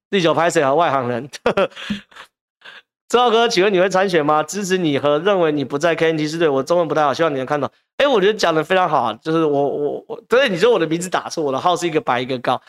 [0.09, 0.73] 第九拍谁啊？
[0.73, 1.29] 外行人。
[3.09, 4.43] 周浩哥，请问你会参选吗？
[4.43, 7.67] 支持你和认为你不在 KNT 是对我中文不太好，希望你能看懂。
[7.97, 12.61] 哎，我觉得讲的非常好啊，就是我我我，对，你说我的名字打错，我的号是一个白一个高，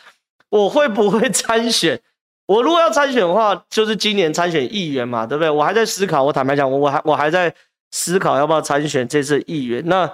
[0.49, 2.01] 我会不会参选？
[2.47, 5.49] 我如果要参选的话，就是今年参选议员嘛，对不对？
[5.49, 7.53] 我还在思考，我坦白讲，我我还我还在
[7.91, 9.83] 思考要不要参选这次议员。
[9.85, 10.11] 那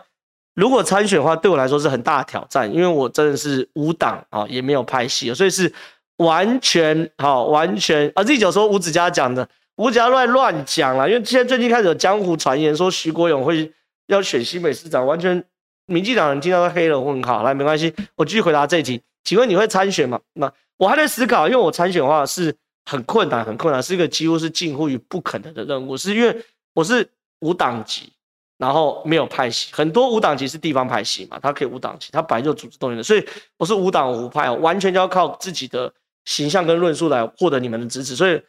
[0.57, 5.71] 如果参选的话，对我来说是很大的挑战，因为我真的是无党啊，也没有拍戏，所以是
[6.17, 8.23] 完全好，完全啊。
[8.23, 9.47] Z 九说吴子嘉讲的。
[9.75, 13.71] 吴子嘉乱乱讲了，因为现在最近开始有江湖传言说徐国勇会
[14.07, 15.43] 要选新北市长，完全
[15.85, 17.43] 民进党人听到都黑了问号。
[17.43, 18.99] 来，没关系，我继续回答这一题。
[19.23, 20.19] 请问你会参选吗？
[20.33, 22.51] 那我还在思考，因为我参选的话是
[22.85, 26.35] 很困难，很困难，是一个几乎是近乎于不可能的任务，是因为
[26.73, 27.07] 我是
[27.41, 28.11] 无党籍，
[28.57, 33.23] 然后没有派系，很多无党籍是地方派系嘛，他可以无党籍，他本来就组织动员的，所以
[33.57, 35.93] 我是无党无派，完全就要靠自己的
[36.25, 38.41] 形象跟论述来获得你们的支持，所以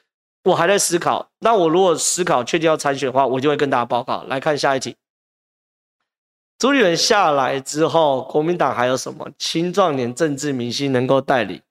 [0.45, 1.31] 我还在思考。
[1.41, 4.25] 那我如果思考确定要参选的话，我就会跟大家报告。
[4.29, 4.97] 来看下一题。
[6.59, 11.63] 朱立伦下来之后，国民党还有什么青壮年政治明星能够代理？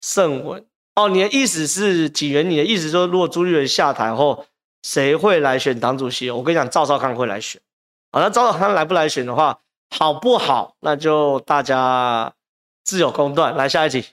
[0.00, 0.64] 盛文？
[0.96, 2.48] 哦，你的意思是几元？
[2.48, 4.46] 你的意思说，如果朱立伦下台后，
[4.88, 6.30] 谁会来选党主席？
[6.30, 7.60] 我跟你讲，赵少康会来选。
[8.10, 9.58] 好，那赵少康来不来选的话，
[9.90, 10.76] 好不好？
[10.80, 12.32] 那就大家
[12.84, 13.54] 自有公断。
[13.54, 14.06] 来下一题，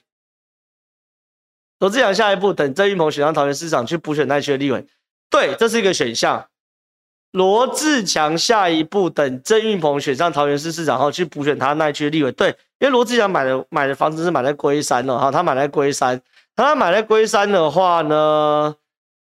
[1.78, 4.86] 罗志祥下一步等郑运鹏选上桃园市长去补选那区的立委，
[5.30, 6.46] 对，这是一个选项。
[7.30, 12.30] 罗志强下一步等郑运鹏选上桃园市市长后，去补选他那一区的立委。
[12.32, 12.50] 对，
[12.80, 16.20] 因为罗志强买的买的房子是买在龟山哦，哈，他买在龟山，
[16.54, 18.76] 他买在龟山的话呢，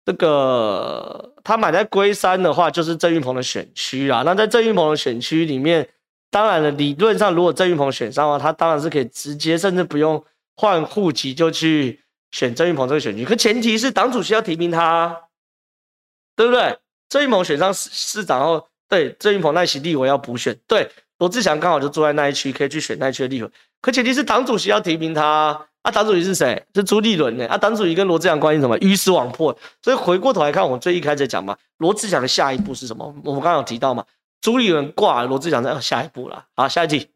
[0.05, 4.23] 这个他买在龟山的话，就是郑运鹏的选区啊。
[4.25, 5.89] 那在郑运鹏的选区里面，
[6.31, 10.25] 当然了，理论上如果郑运鹏选上的话，他当然是可以直接，甚至不用
[10.57, 12.01] 换户籍就去
[12.33, 13.25] 选郑运鹏这个选区。
[13.25, 15.17] 可前提是党主席要提名他，
[16.35, 16.79] 对不对？
[17.09, 23.49] 郑运鹏选上市市长后，对郑运鹏那席立委要补选，对罗志祥刚好就坐在那一区，可以去选那一区的立委。
[23.81, 26.65] 可前提是党主席要提名他啊，党主席是谁？
[26.75, 27.47] 是朱立伦呢？
[27.49, 28.79] 啊，党主席跟罗志祥关系什么？
[28.79, 29.57] 鱼死网破。
[29.83, 33.05] 所以回过头来看，我们最一开始讲嘛，罗志祥的下一步是什么？
[33.25, 34.05] 我们刚刚有提到嘛，
[34.41, 36.45] 朱立伦挂，罗志祥在下一步了。
[36.55, 37.09] 好，下一题，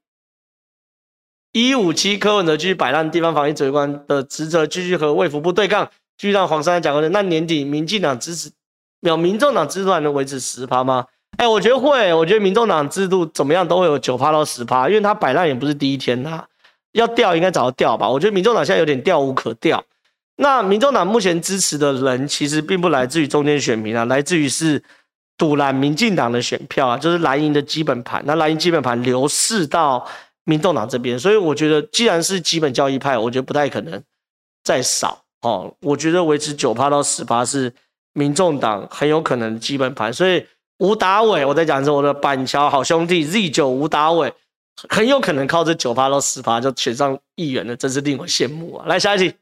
[1.53, 5.87] 一五七柯文哲继续摆烂地方防疫指挥官的职责，继续和卫福部对抗，
[6.19, 8.51] 继续让黄珊珊讲过的，那年底民进党支持。
[9.03, 11.07] 有民众党制度还能维持十趴吗？
[11.37, 12.13] 哎、我觉得会。
[12.15, 16.45] 我觉得民众党制度怎么样都会有九趴到十趴，因为他摆烂也不是第一天呐。
[16.97, 18.09] 要调应该早就调吧。
[18.09, 19.85] 我觉得民众党现在有点调无可调。
[20.37, 24.83] 那民众党目前支持的人其实并不来自于中间选民啊，来自于是
[25.39, 28.23] 赌烂民进党的选票啊，就是蓝营的基本盘。
[28.27, 30.07] 那蓝营基本盘流逝到
[30.45, 34.03] 民众党这边，所以我觉得既然是基本教义派，我觉得不太可能
[34.65, 35.73] 再少哦。
[35.81, 37.73] 我觉得维持九趴到十趴是。
[38.19, 40.43] 民众党很有可能基本盘，所以
[40.79, 44.33] 吴达伟，我在讲是我的板桥好兄弟 Z 九吴达伟，
[44.89, 48.87] 很有可能靠这九趴到十趴就选上议员了，真是令我羡慕啊！
[48.87, 49.35] 来下一题，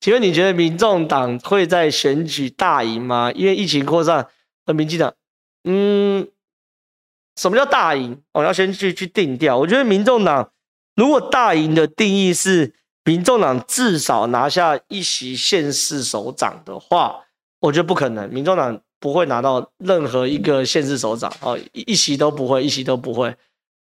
[0.00, 3.32] 请问你觉得民众党会在选举大赢吗？
[3.32, 4.28] 因为疫情扩散，
[4.64, 5.14] 和民进党，
[5.64, 6.28] 嗯，
[7.36, 8.22] 什么叫大赢？
[8.32, 9.58] 我要先去去定调。
[9.58, 10.52] 我觉得民众党
[10.94, 12.74] 如果大赢的定义是。
[13.06, 17.22] 民众党至少拿下一席县市首长的话，
[17.60, 18.26] 我觉得不可能。
[18.30, 23.36] 民众党不会拿到任何一个县市首长哦，一席都不会，一席都不会。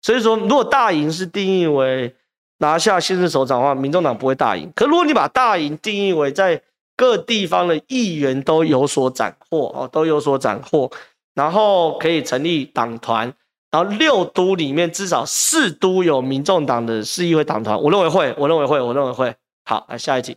[0.02, 2.14] 所以说，如果大赢是定义为
[2.58, 4.70] 拿下县市首长的话，民众党不会大赢。
[4.74, 6.62] 可如果你把大赢定义为在
[6.96, 10.90] 各地方的议员都有所斩获哦，都有所斩获，
[11.34, 13.32] 然后可以成立党团。
[13.70, 19.34] 然后六都里面至少四都有民众党的市议会党团，我认为会，我认为会，我认为会。
[19.64, 20.36] 好，来下一题。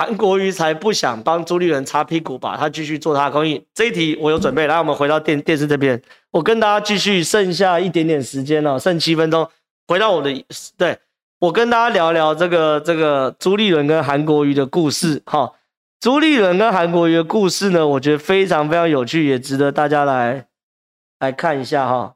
[0.00, 2.56] 韩国瑜才不想帮朱立伦擦屁股吧？
[2.56, 3.62] 他继续做他的公益。
[3.74, 9.46] 这一题我有准备，来，我们回到电电视这边，我跟大家继续剩下一点点时间了，剩七分钟，
[9.86, 10.42] 回到我的，
[10.78, 10.98] 对，
[11.38, 15.20] 我跟大家聊聊这个这个朱立伦跟韩国瑜的故事。
[15.26, 15.52] 哈，
[16.00, 20.46] 朱立伦跟韩国瑜的故事呢，我觉得非常非常有趣，也值得大家来。
[21.18, 22.14] 来看一下哈，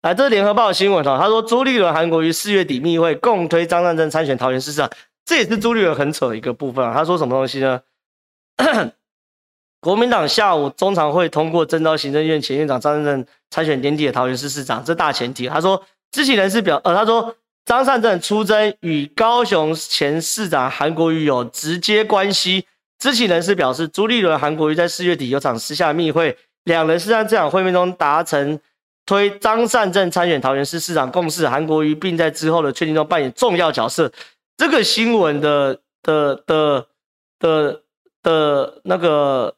[0.00, 4.88] 来，这是联合报新闻哈，他说朱立伦、韩国瑜四月底密会，共推张善政参选桃园市长，
[5.28, 6.94] 这也是朱立伦很扯的一个部分啊。
[6.94, 7.82] 他说什么东西呢？
[9.78, 15.46] 国民党下午中常会通过征召行政院前院长张善政参选年底的桃园市市长，这大前提。
[15.46, 22.64] 他说知情人士表，呃，他说张善政出征与高雄前市长韩国瑜有直接关系。
[22.98, 26.36] 知情人士表示，朱立伦、韩国瑜在四月底有场私下密会。
[26.64, 28.58] 两人是在这场会面中达成
[29.06, 34.10] 推张善政参选桃园市市长共识，韩国瑜并在之后的确定中扮演重要角色。
[34.58, 36.88] 这个新闻的的的
[37.38, 37.82] 的
[38.22, 39.54] 的那个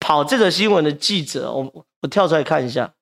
[0.00, 2.92] 跑这个新闻的记者，我我跳出来看一下，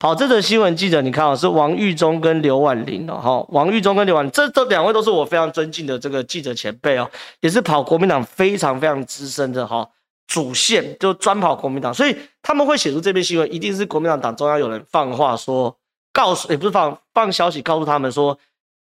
[0.00, 7.08] 跑这个新闻记者，你看啊，是王玉忠跟刘婉玲哦，哈，王玉忠跟刘婉玲，这这两位都是我非常尊敬的这个记者前辈哦，
[7.40, 9.88] 也是跑国民党非常非常资深的哈。
[10.26, 15.74] 主线就专跑国民党，所以他们会写出这篇新闻，一定是国民党党中央有人放话说，
[16.12, 18.38] 告诉也不是放放消息告诉他们说，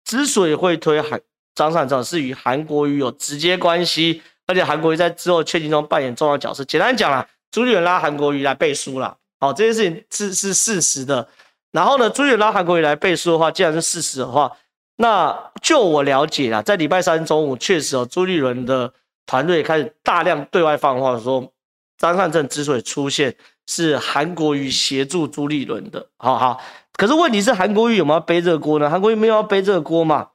[0.04, 1.20] 之所以会推韩
[1.54, 6.64] 张善政，是与韩国瑜有直接关系，而且韩国瑜在之后确定中扮演重要角色。
[6.64, 11.28] 简单讲啦，朱立伦拉韩国瑜来背书啦，好，这件事情是是事实的。
[11.70, 14.52] 然后呢，朱立伦拉韩国瑜来背书的话，既然是事实的话，
[14.96, 18.92] 那就我了解啊，在礼拜三中午确实哦，朱立伦的
[19.26, 21.52] 团队开始大量对外放话说，
[21.96, 23.34] 张善政之所以出现，
[23.66, 26.06] 是韩国瑜协助朱立伦的。
[26.18, 26.60] 好好，
[26.94, 28.88] 可是问题是韩国瑜有没有背这个锅呢？
[28.88, 30.30] 韩国瑜没有要背这个锅嘛？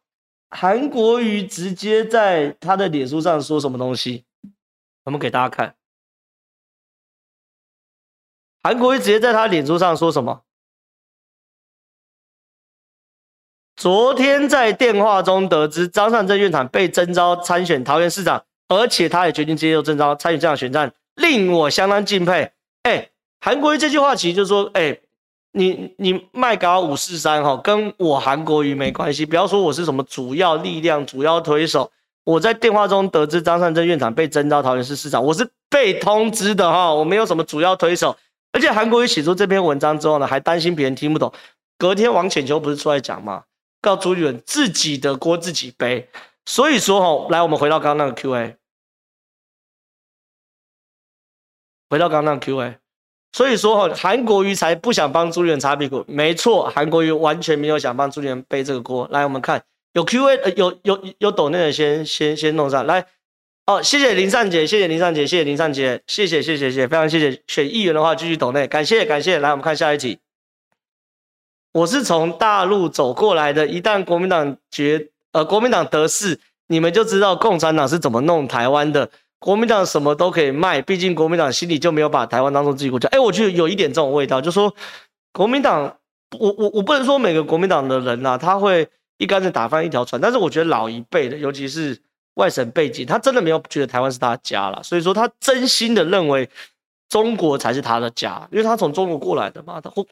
[0.49, 4.25] 韩国瑜直接在他的脸书上说什么东西？
[5.03, 5.75] 我们给大家看。
[8.63, 10.43] 韩国瑜直接在他脸书上说什么？
[13.75, 22.51] 昨天在电话中得知张善政院长被征召参选桃园市长，而且他也决定接受征召参与这场选战，令我相当敬佩。
[22.83, 24.99] 哎，韩国瑜这句话其实就是说，哎。
[25.51, 29.25] 你你麦搞五四三哈，跟我韩国瑜没关系。
[29.25, 31.91] 不要说我是什么主要力量、主要推手。
[32.23, 38.17] 我在电话中得知张善政院长被征召桃园市市长，我是被通知的哈，我没有什么主要推手。
[38.51, 41.31] 而且韩国瑜写出这篇文章之后呢，还担心别人听不懂。
[41.77, 43.43] 隔天王浅秋不是出来讲吗？
[43.81, 46.09] 告朱立伦自己的锅自己背。
[46.45, 48.57] 所以说哈，来我们回到刚刚那个 Q&A，
[51.89, 52.77] 回到刚刚那个 Q&A。
[53.37, 56.03] 所以说哈，韩国瑜才不想帮朱立伦擦屁股。
[56.07, 59.07] 没错，韩国瑜完全没有想帮朱立伦背这个锅。
[59.11, 59.61] 来，我们看
[59.93, 63.05] 有 Q&A，呃，有有有抖内的先先先弄上来。
[63.67, 67.39] 哦，谢谢林善杰，谢谢林善杰，谢谢林善杰，谢谢谢谢谢，非常谢谢。
[67.45, 69.37] 选议员的话继续抖内，感谢感谢。
[69.37, 70.17] 来，我们看下一题。
[71.73, 79.07] 我是从大陆走过来的，一旦国民党决呃国民党得势，你们就知道共产党是怎么弄台湾的。
[79.39, 83.07] 国民党什么都可以卖，毕竟国民党心里就没有把台湾当做自己国家。
[83.09, 84.73] 哎，我觉得有一点这种味道，就说
[85.31, 85.97] 国民党，
[86.39, 91.99] 我我我不能说每个国民党的人呐，他会一竿子打翻一条船，但是我觉得老一辈的，尤其是
[92.33, 96.49] 外省背景，他真的没有觉得台湾是他的家了，所以说他真心的认为
[97.07, 100.05] 中国才是他的家，因为他从中国过来的嘛，他或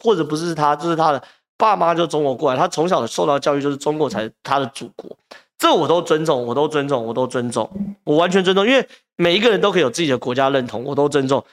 [0.00, 1.22] 或者不是他，就是他的
[1.56, 5.16] 爸妈就中国过来，他从小受到教育就是中国才是他的祖国。
[5.62, 7.70] 这我都尊重，我都尊重，我都尊重，
[8.02, 8.84] 我完全尊重，因为
[9.14, 11.44] 每一个人都可以有自己的国家认同，我都尊重。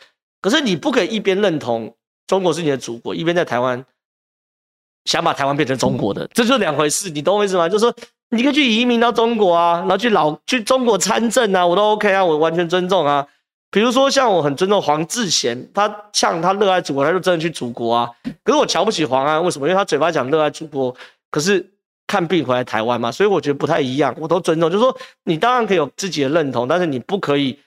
[0.42, 1.96] 可是你不可以一边认同
[2.26, 3.86] 中国是你的祖国，一边在台湾
[5.06, 7.12] 想把台湾变成中国的，这就是两回事。
[7.12, 7.70] 你懂我意思吗？
[7.70, 7.94] 就是说
[8.32, 13.28] 你可以去移民到中国啊，然后去老去中国参政啊，我都 OK 啊，我完全尊重啊。
[13.70, 18.10] 比如说像我很尊重黄志贤，他像他热爱祖国，他就真的去祖国啊。
[18.44, 19.68] 可是我瞧不起黄安，为什么？
[19.68, 20.96] 因为他嘴巴讲热爱祖国，
[21.30, 21.74] 可是。
[22.10, 24.68] 看病回来台湾嘛，所以我觉得不太一样，我都尊重。
[24.68, 27.60] 就是说，你当然可以有自己的认同，但是你不可以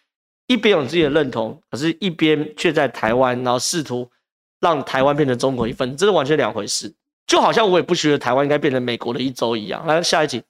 [0.49, 4.11] 一边有自己的认同，可是一边却在台湾，然后试图
[4.59, 6.93] 让台湾变成中国一份，这是完全两回事。
[7.25, 9.87] 就好像我也不觉得台湾应该变成美国的一州一样。
[9.87, 10.43] 来，下一集，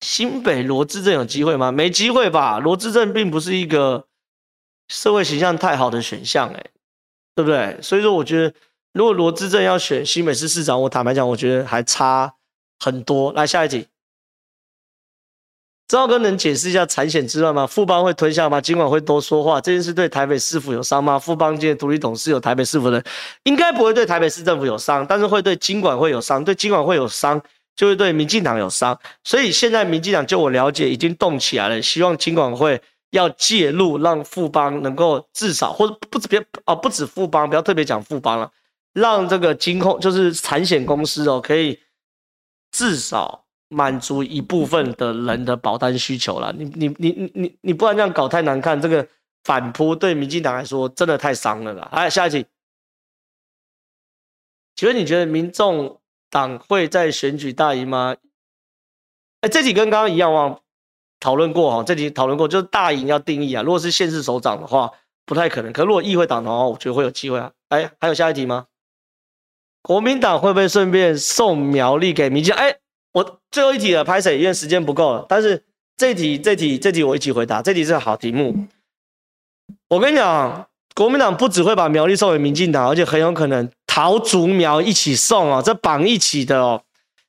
[0.00, 1.72] 新北罗致政有机会吗？
[1.72, 2.60] 没机会吧。
[2.60, 4.06] 罗致政并不是一个
[4.86, 6.64] 社会形象太好的选项，哎，
[7.34, 7.76] 对不对？
[7.82, 8.54] 所以说，我觉得。
[8.92, 12.34] 如果罗致政要选新北市市长，我坦白讲，我觉得还差
[12.78, 13.32] 很多。
[13.32, 13.86] 来，下一题，
[15.86, 17.66] 赵哥能解释一下产险之乱吗？
[17.66, 18.60] 富邦会吞下吗？
[18.60, 21.18] 金管会多说话，这件事对台北市府有伤吗？
[21.18, 23.02] 富邦今天独立董事有台北市府的，
[23.44, 27.40] 应该不会对台北市政府有伤，但是会对金管会有伤，对金管会有伤，
[27.76, 28.98] 就会对民进党有伤。
[29.22, 38.50] 所以现在民进党就我了解已经动起来了，希望金管会要介入，让富邦能够至少或者不止别哦，不止富邦，不要特别讲富邦了。
[38.92, 41.80] 让这个金控就是产险公司哦，可以
[42.70, 46.52] 至少满足一部分的人的保单需求了。
[46.52, 49.06] 你你你你你你不然这样搞太难看，这个
[49.44, 51.88] 反扑对民进党来说真的太伤了啦。
[51.92, 52.46] 哎，下一题，
[54.74, 58.16] 请问你觉得民众党会在选举大赢吗？
[59.42, 60.60] 哎，这题跟刚刚一样，哦
[61.20, 63.62] 讨论过哈，这题讨论过，就是大赢要定义啊。
[63.62, 64.90] 如果是县市首长的话，
[65.26, 65.70] 不太可能。
[65.70, 67.52] 可如果议会党的话，我觉得会有机会啊。
[67.68, 68.66] 哎，还有下一题吗？
[69.82, 72.52] 国民党会不会顺便送苗栗给民进？
[72.52, 72.76] 哎，
[73.12, 74.38] 我最后一题了，拍谁？
[74.38, 75.24] 因为时间不够了。
[75.28, 75.64] 但是
[75.96, 77.62] 这题、这题、这题我一起回答。
[77.62, 78.66] 这题是好题目。
[79.88, 86.82] 我跟你讲，国民党不只会把苗栗送给民进党，而且很有可能桃竹苗一起送哦，这绑一起的哦。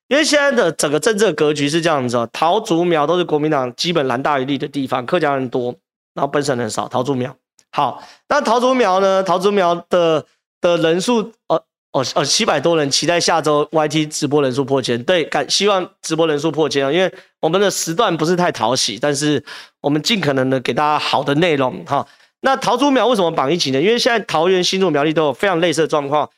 [0.10, 5.74] 因为现在的整个政治格局是这样子哦，桃竹苗都是国民党基本蓝大于绿的地方，客家人多，
[6.14, 6.90] 然后本省人少。
[6.90, 7.34] 桃竹苗
[7.72, 9.24] 好，那桃竹苗呢？
[9.24, 10.26] 桃竹苗的
[10.60, 11.64] 的人数呃。
[11.92, 19.44] 哦哦，七百多人期待下周 YT 直播人数破千，对，感希望直播人数破千啊，因为我们的时段不是太讨喜，但是
[19.82, 22.08] 我们尽可能的给大家好的内容哈。
[22.40, 23.82] 那桃竹苗为什么绑一起呢？
[23.82, 26.30] 因为现在桃园、新竹、苗栗都有非常类似的状况，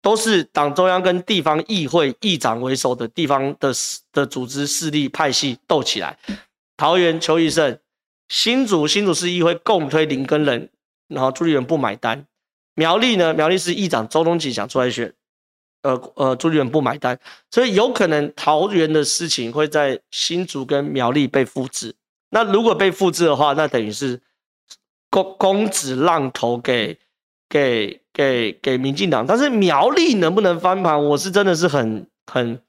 [0.00, 3.72] 都是党中央跟地方议会议长为首的地方的
[4.12, 6.16] 的组织势力派系斗起来。
[6.76, 7.76] 桃园邱义胜，
[8.28, 10.68] 新竹新竹市议会共推林耕仁，
[11.08, 12.24] 然后朱立伦不买单。
[12.74, 15.12] 苗栗呢，苗栗市议长周东锦想出来选，
[15.82, 17.18] 呃呃，朱立伦不买单，
[17.50, 21.94] 所以有可能桃园的事情会在新竹跟苗栗被复制。
[22.30, 24.20] 那如果被复制的话，那等于是
[25.08, 26.98] 公公子浪投给
[27.48, 29.24] 给给给民进党。
[29.24, 32.60] 但是苗栗能不能翻盘，我是真的是很很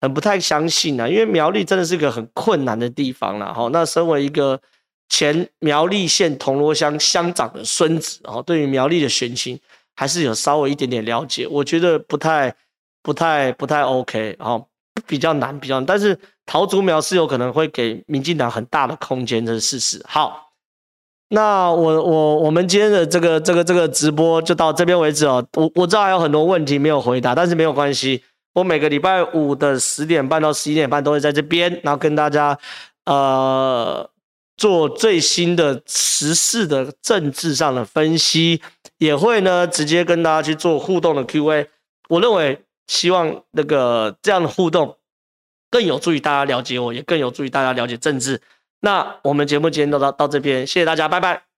[0.00, 3.54] 很不太相信啊，因为苗栗真的是个很困难的地方了。
[3.54, 4.60] 哈，那身为一个。
[5.08, 9.60] 前苗栗县铜锣乡乡长的孙子，哦对于苗栗的选情
[9.94, 12.54] 还是有稍微一点点了解，我觉得不太、
[13.02, 14.66] 不太、不太 OK，哦
[15.06, 15.84] 比较难，比较难。
[15.84, 20.02] 但是桃竹苗是有可能会给民进党很大的空间，这是事实。
[20.08, 20.52] 好，
[21.28, 25.46] 那我我我们今天的这个这个这个直播就到这边为止哦。
[25.54, 28.22] 我我知道还有很多问题没有回答，但是没有关系，
[28.54, 32.58] 我每个礼拜五的十点半到十一点半都会在这边，然后跟大家
[33.04, 34.08] 呃。
[34.62, 38.62] 做最新的时事的政治上的分析，
[38.98, 41.68] 也会呢直接跟大家去做互动的 Q&A。
[42.08, 44.98] 我认为，希望那个这样的互动
[45.68, 48.40] 更有助于大家了解我，也更有助于大家了解政治。
[48.82, 51.51] 那我们节目今天就到到这边，谢谢大家，拜拜。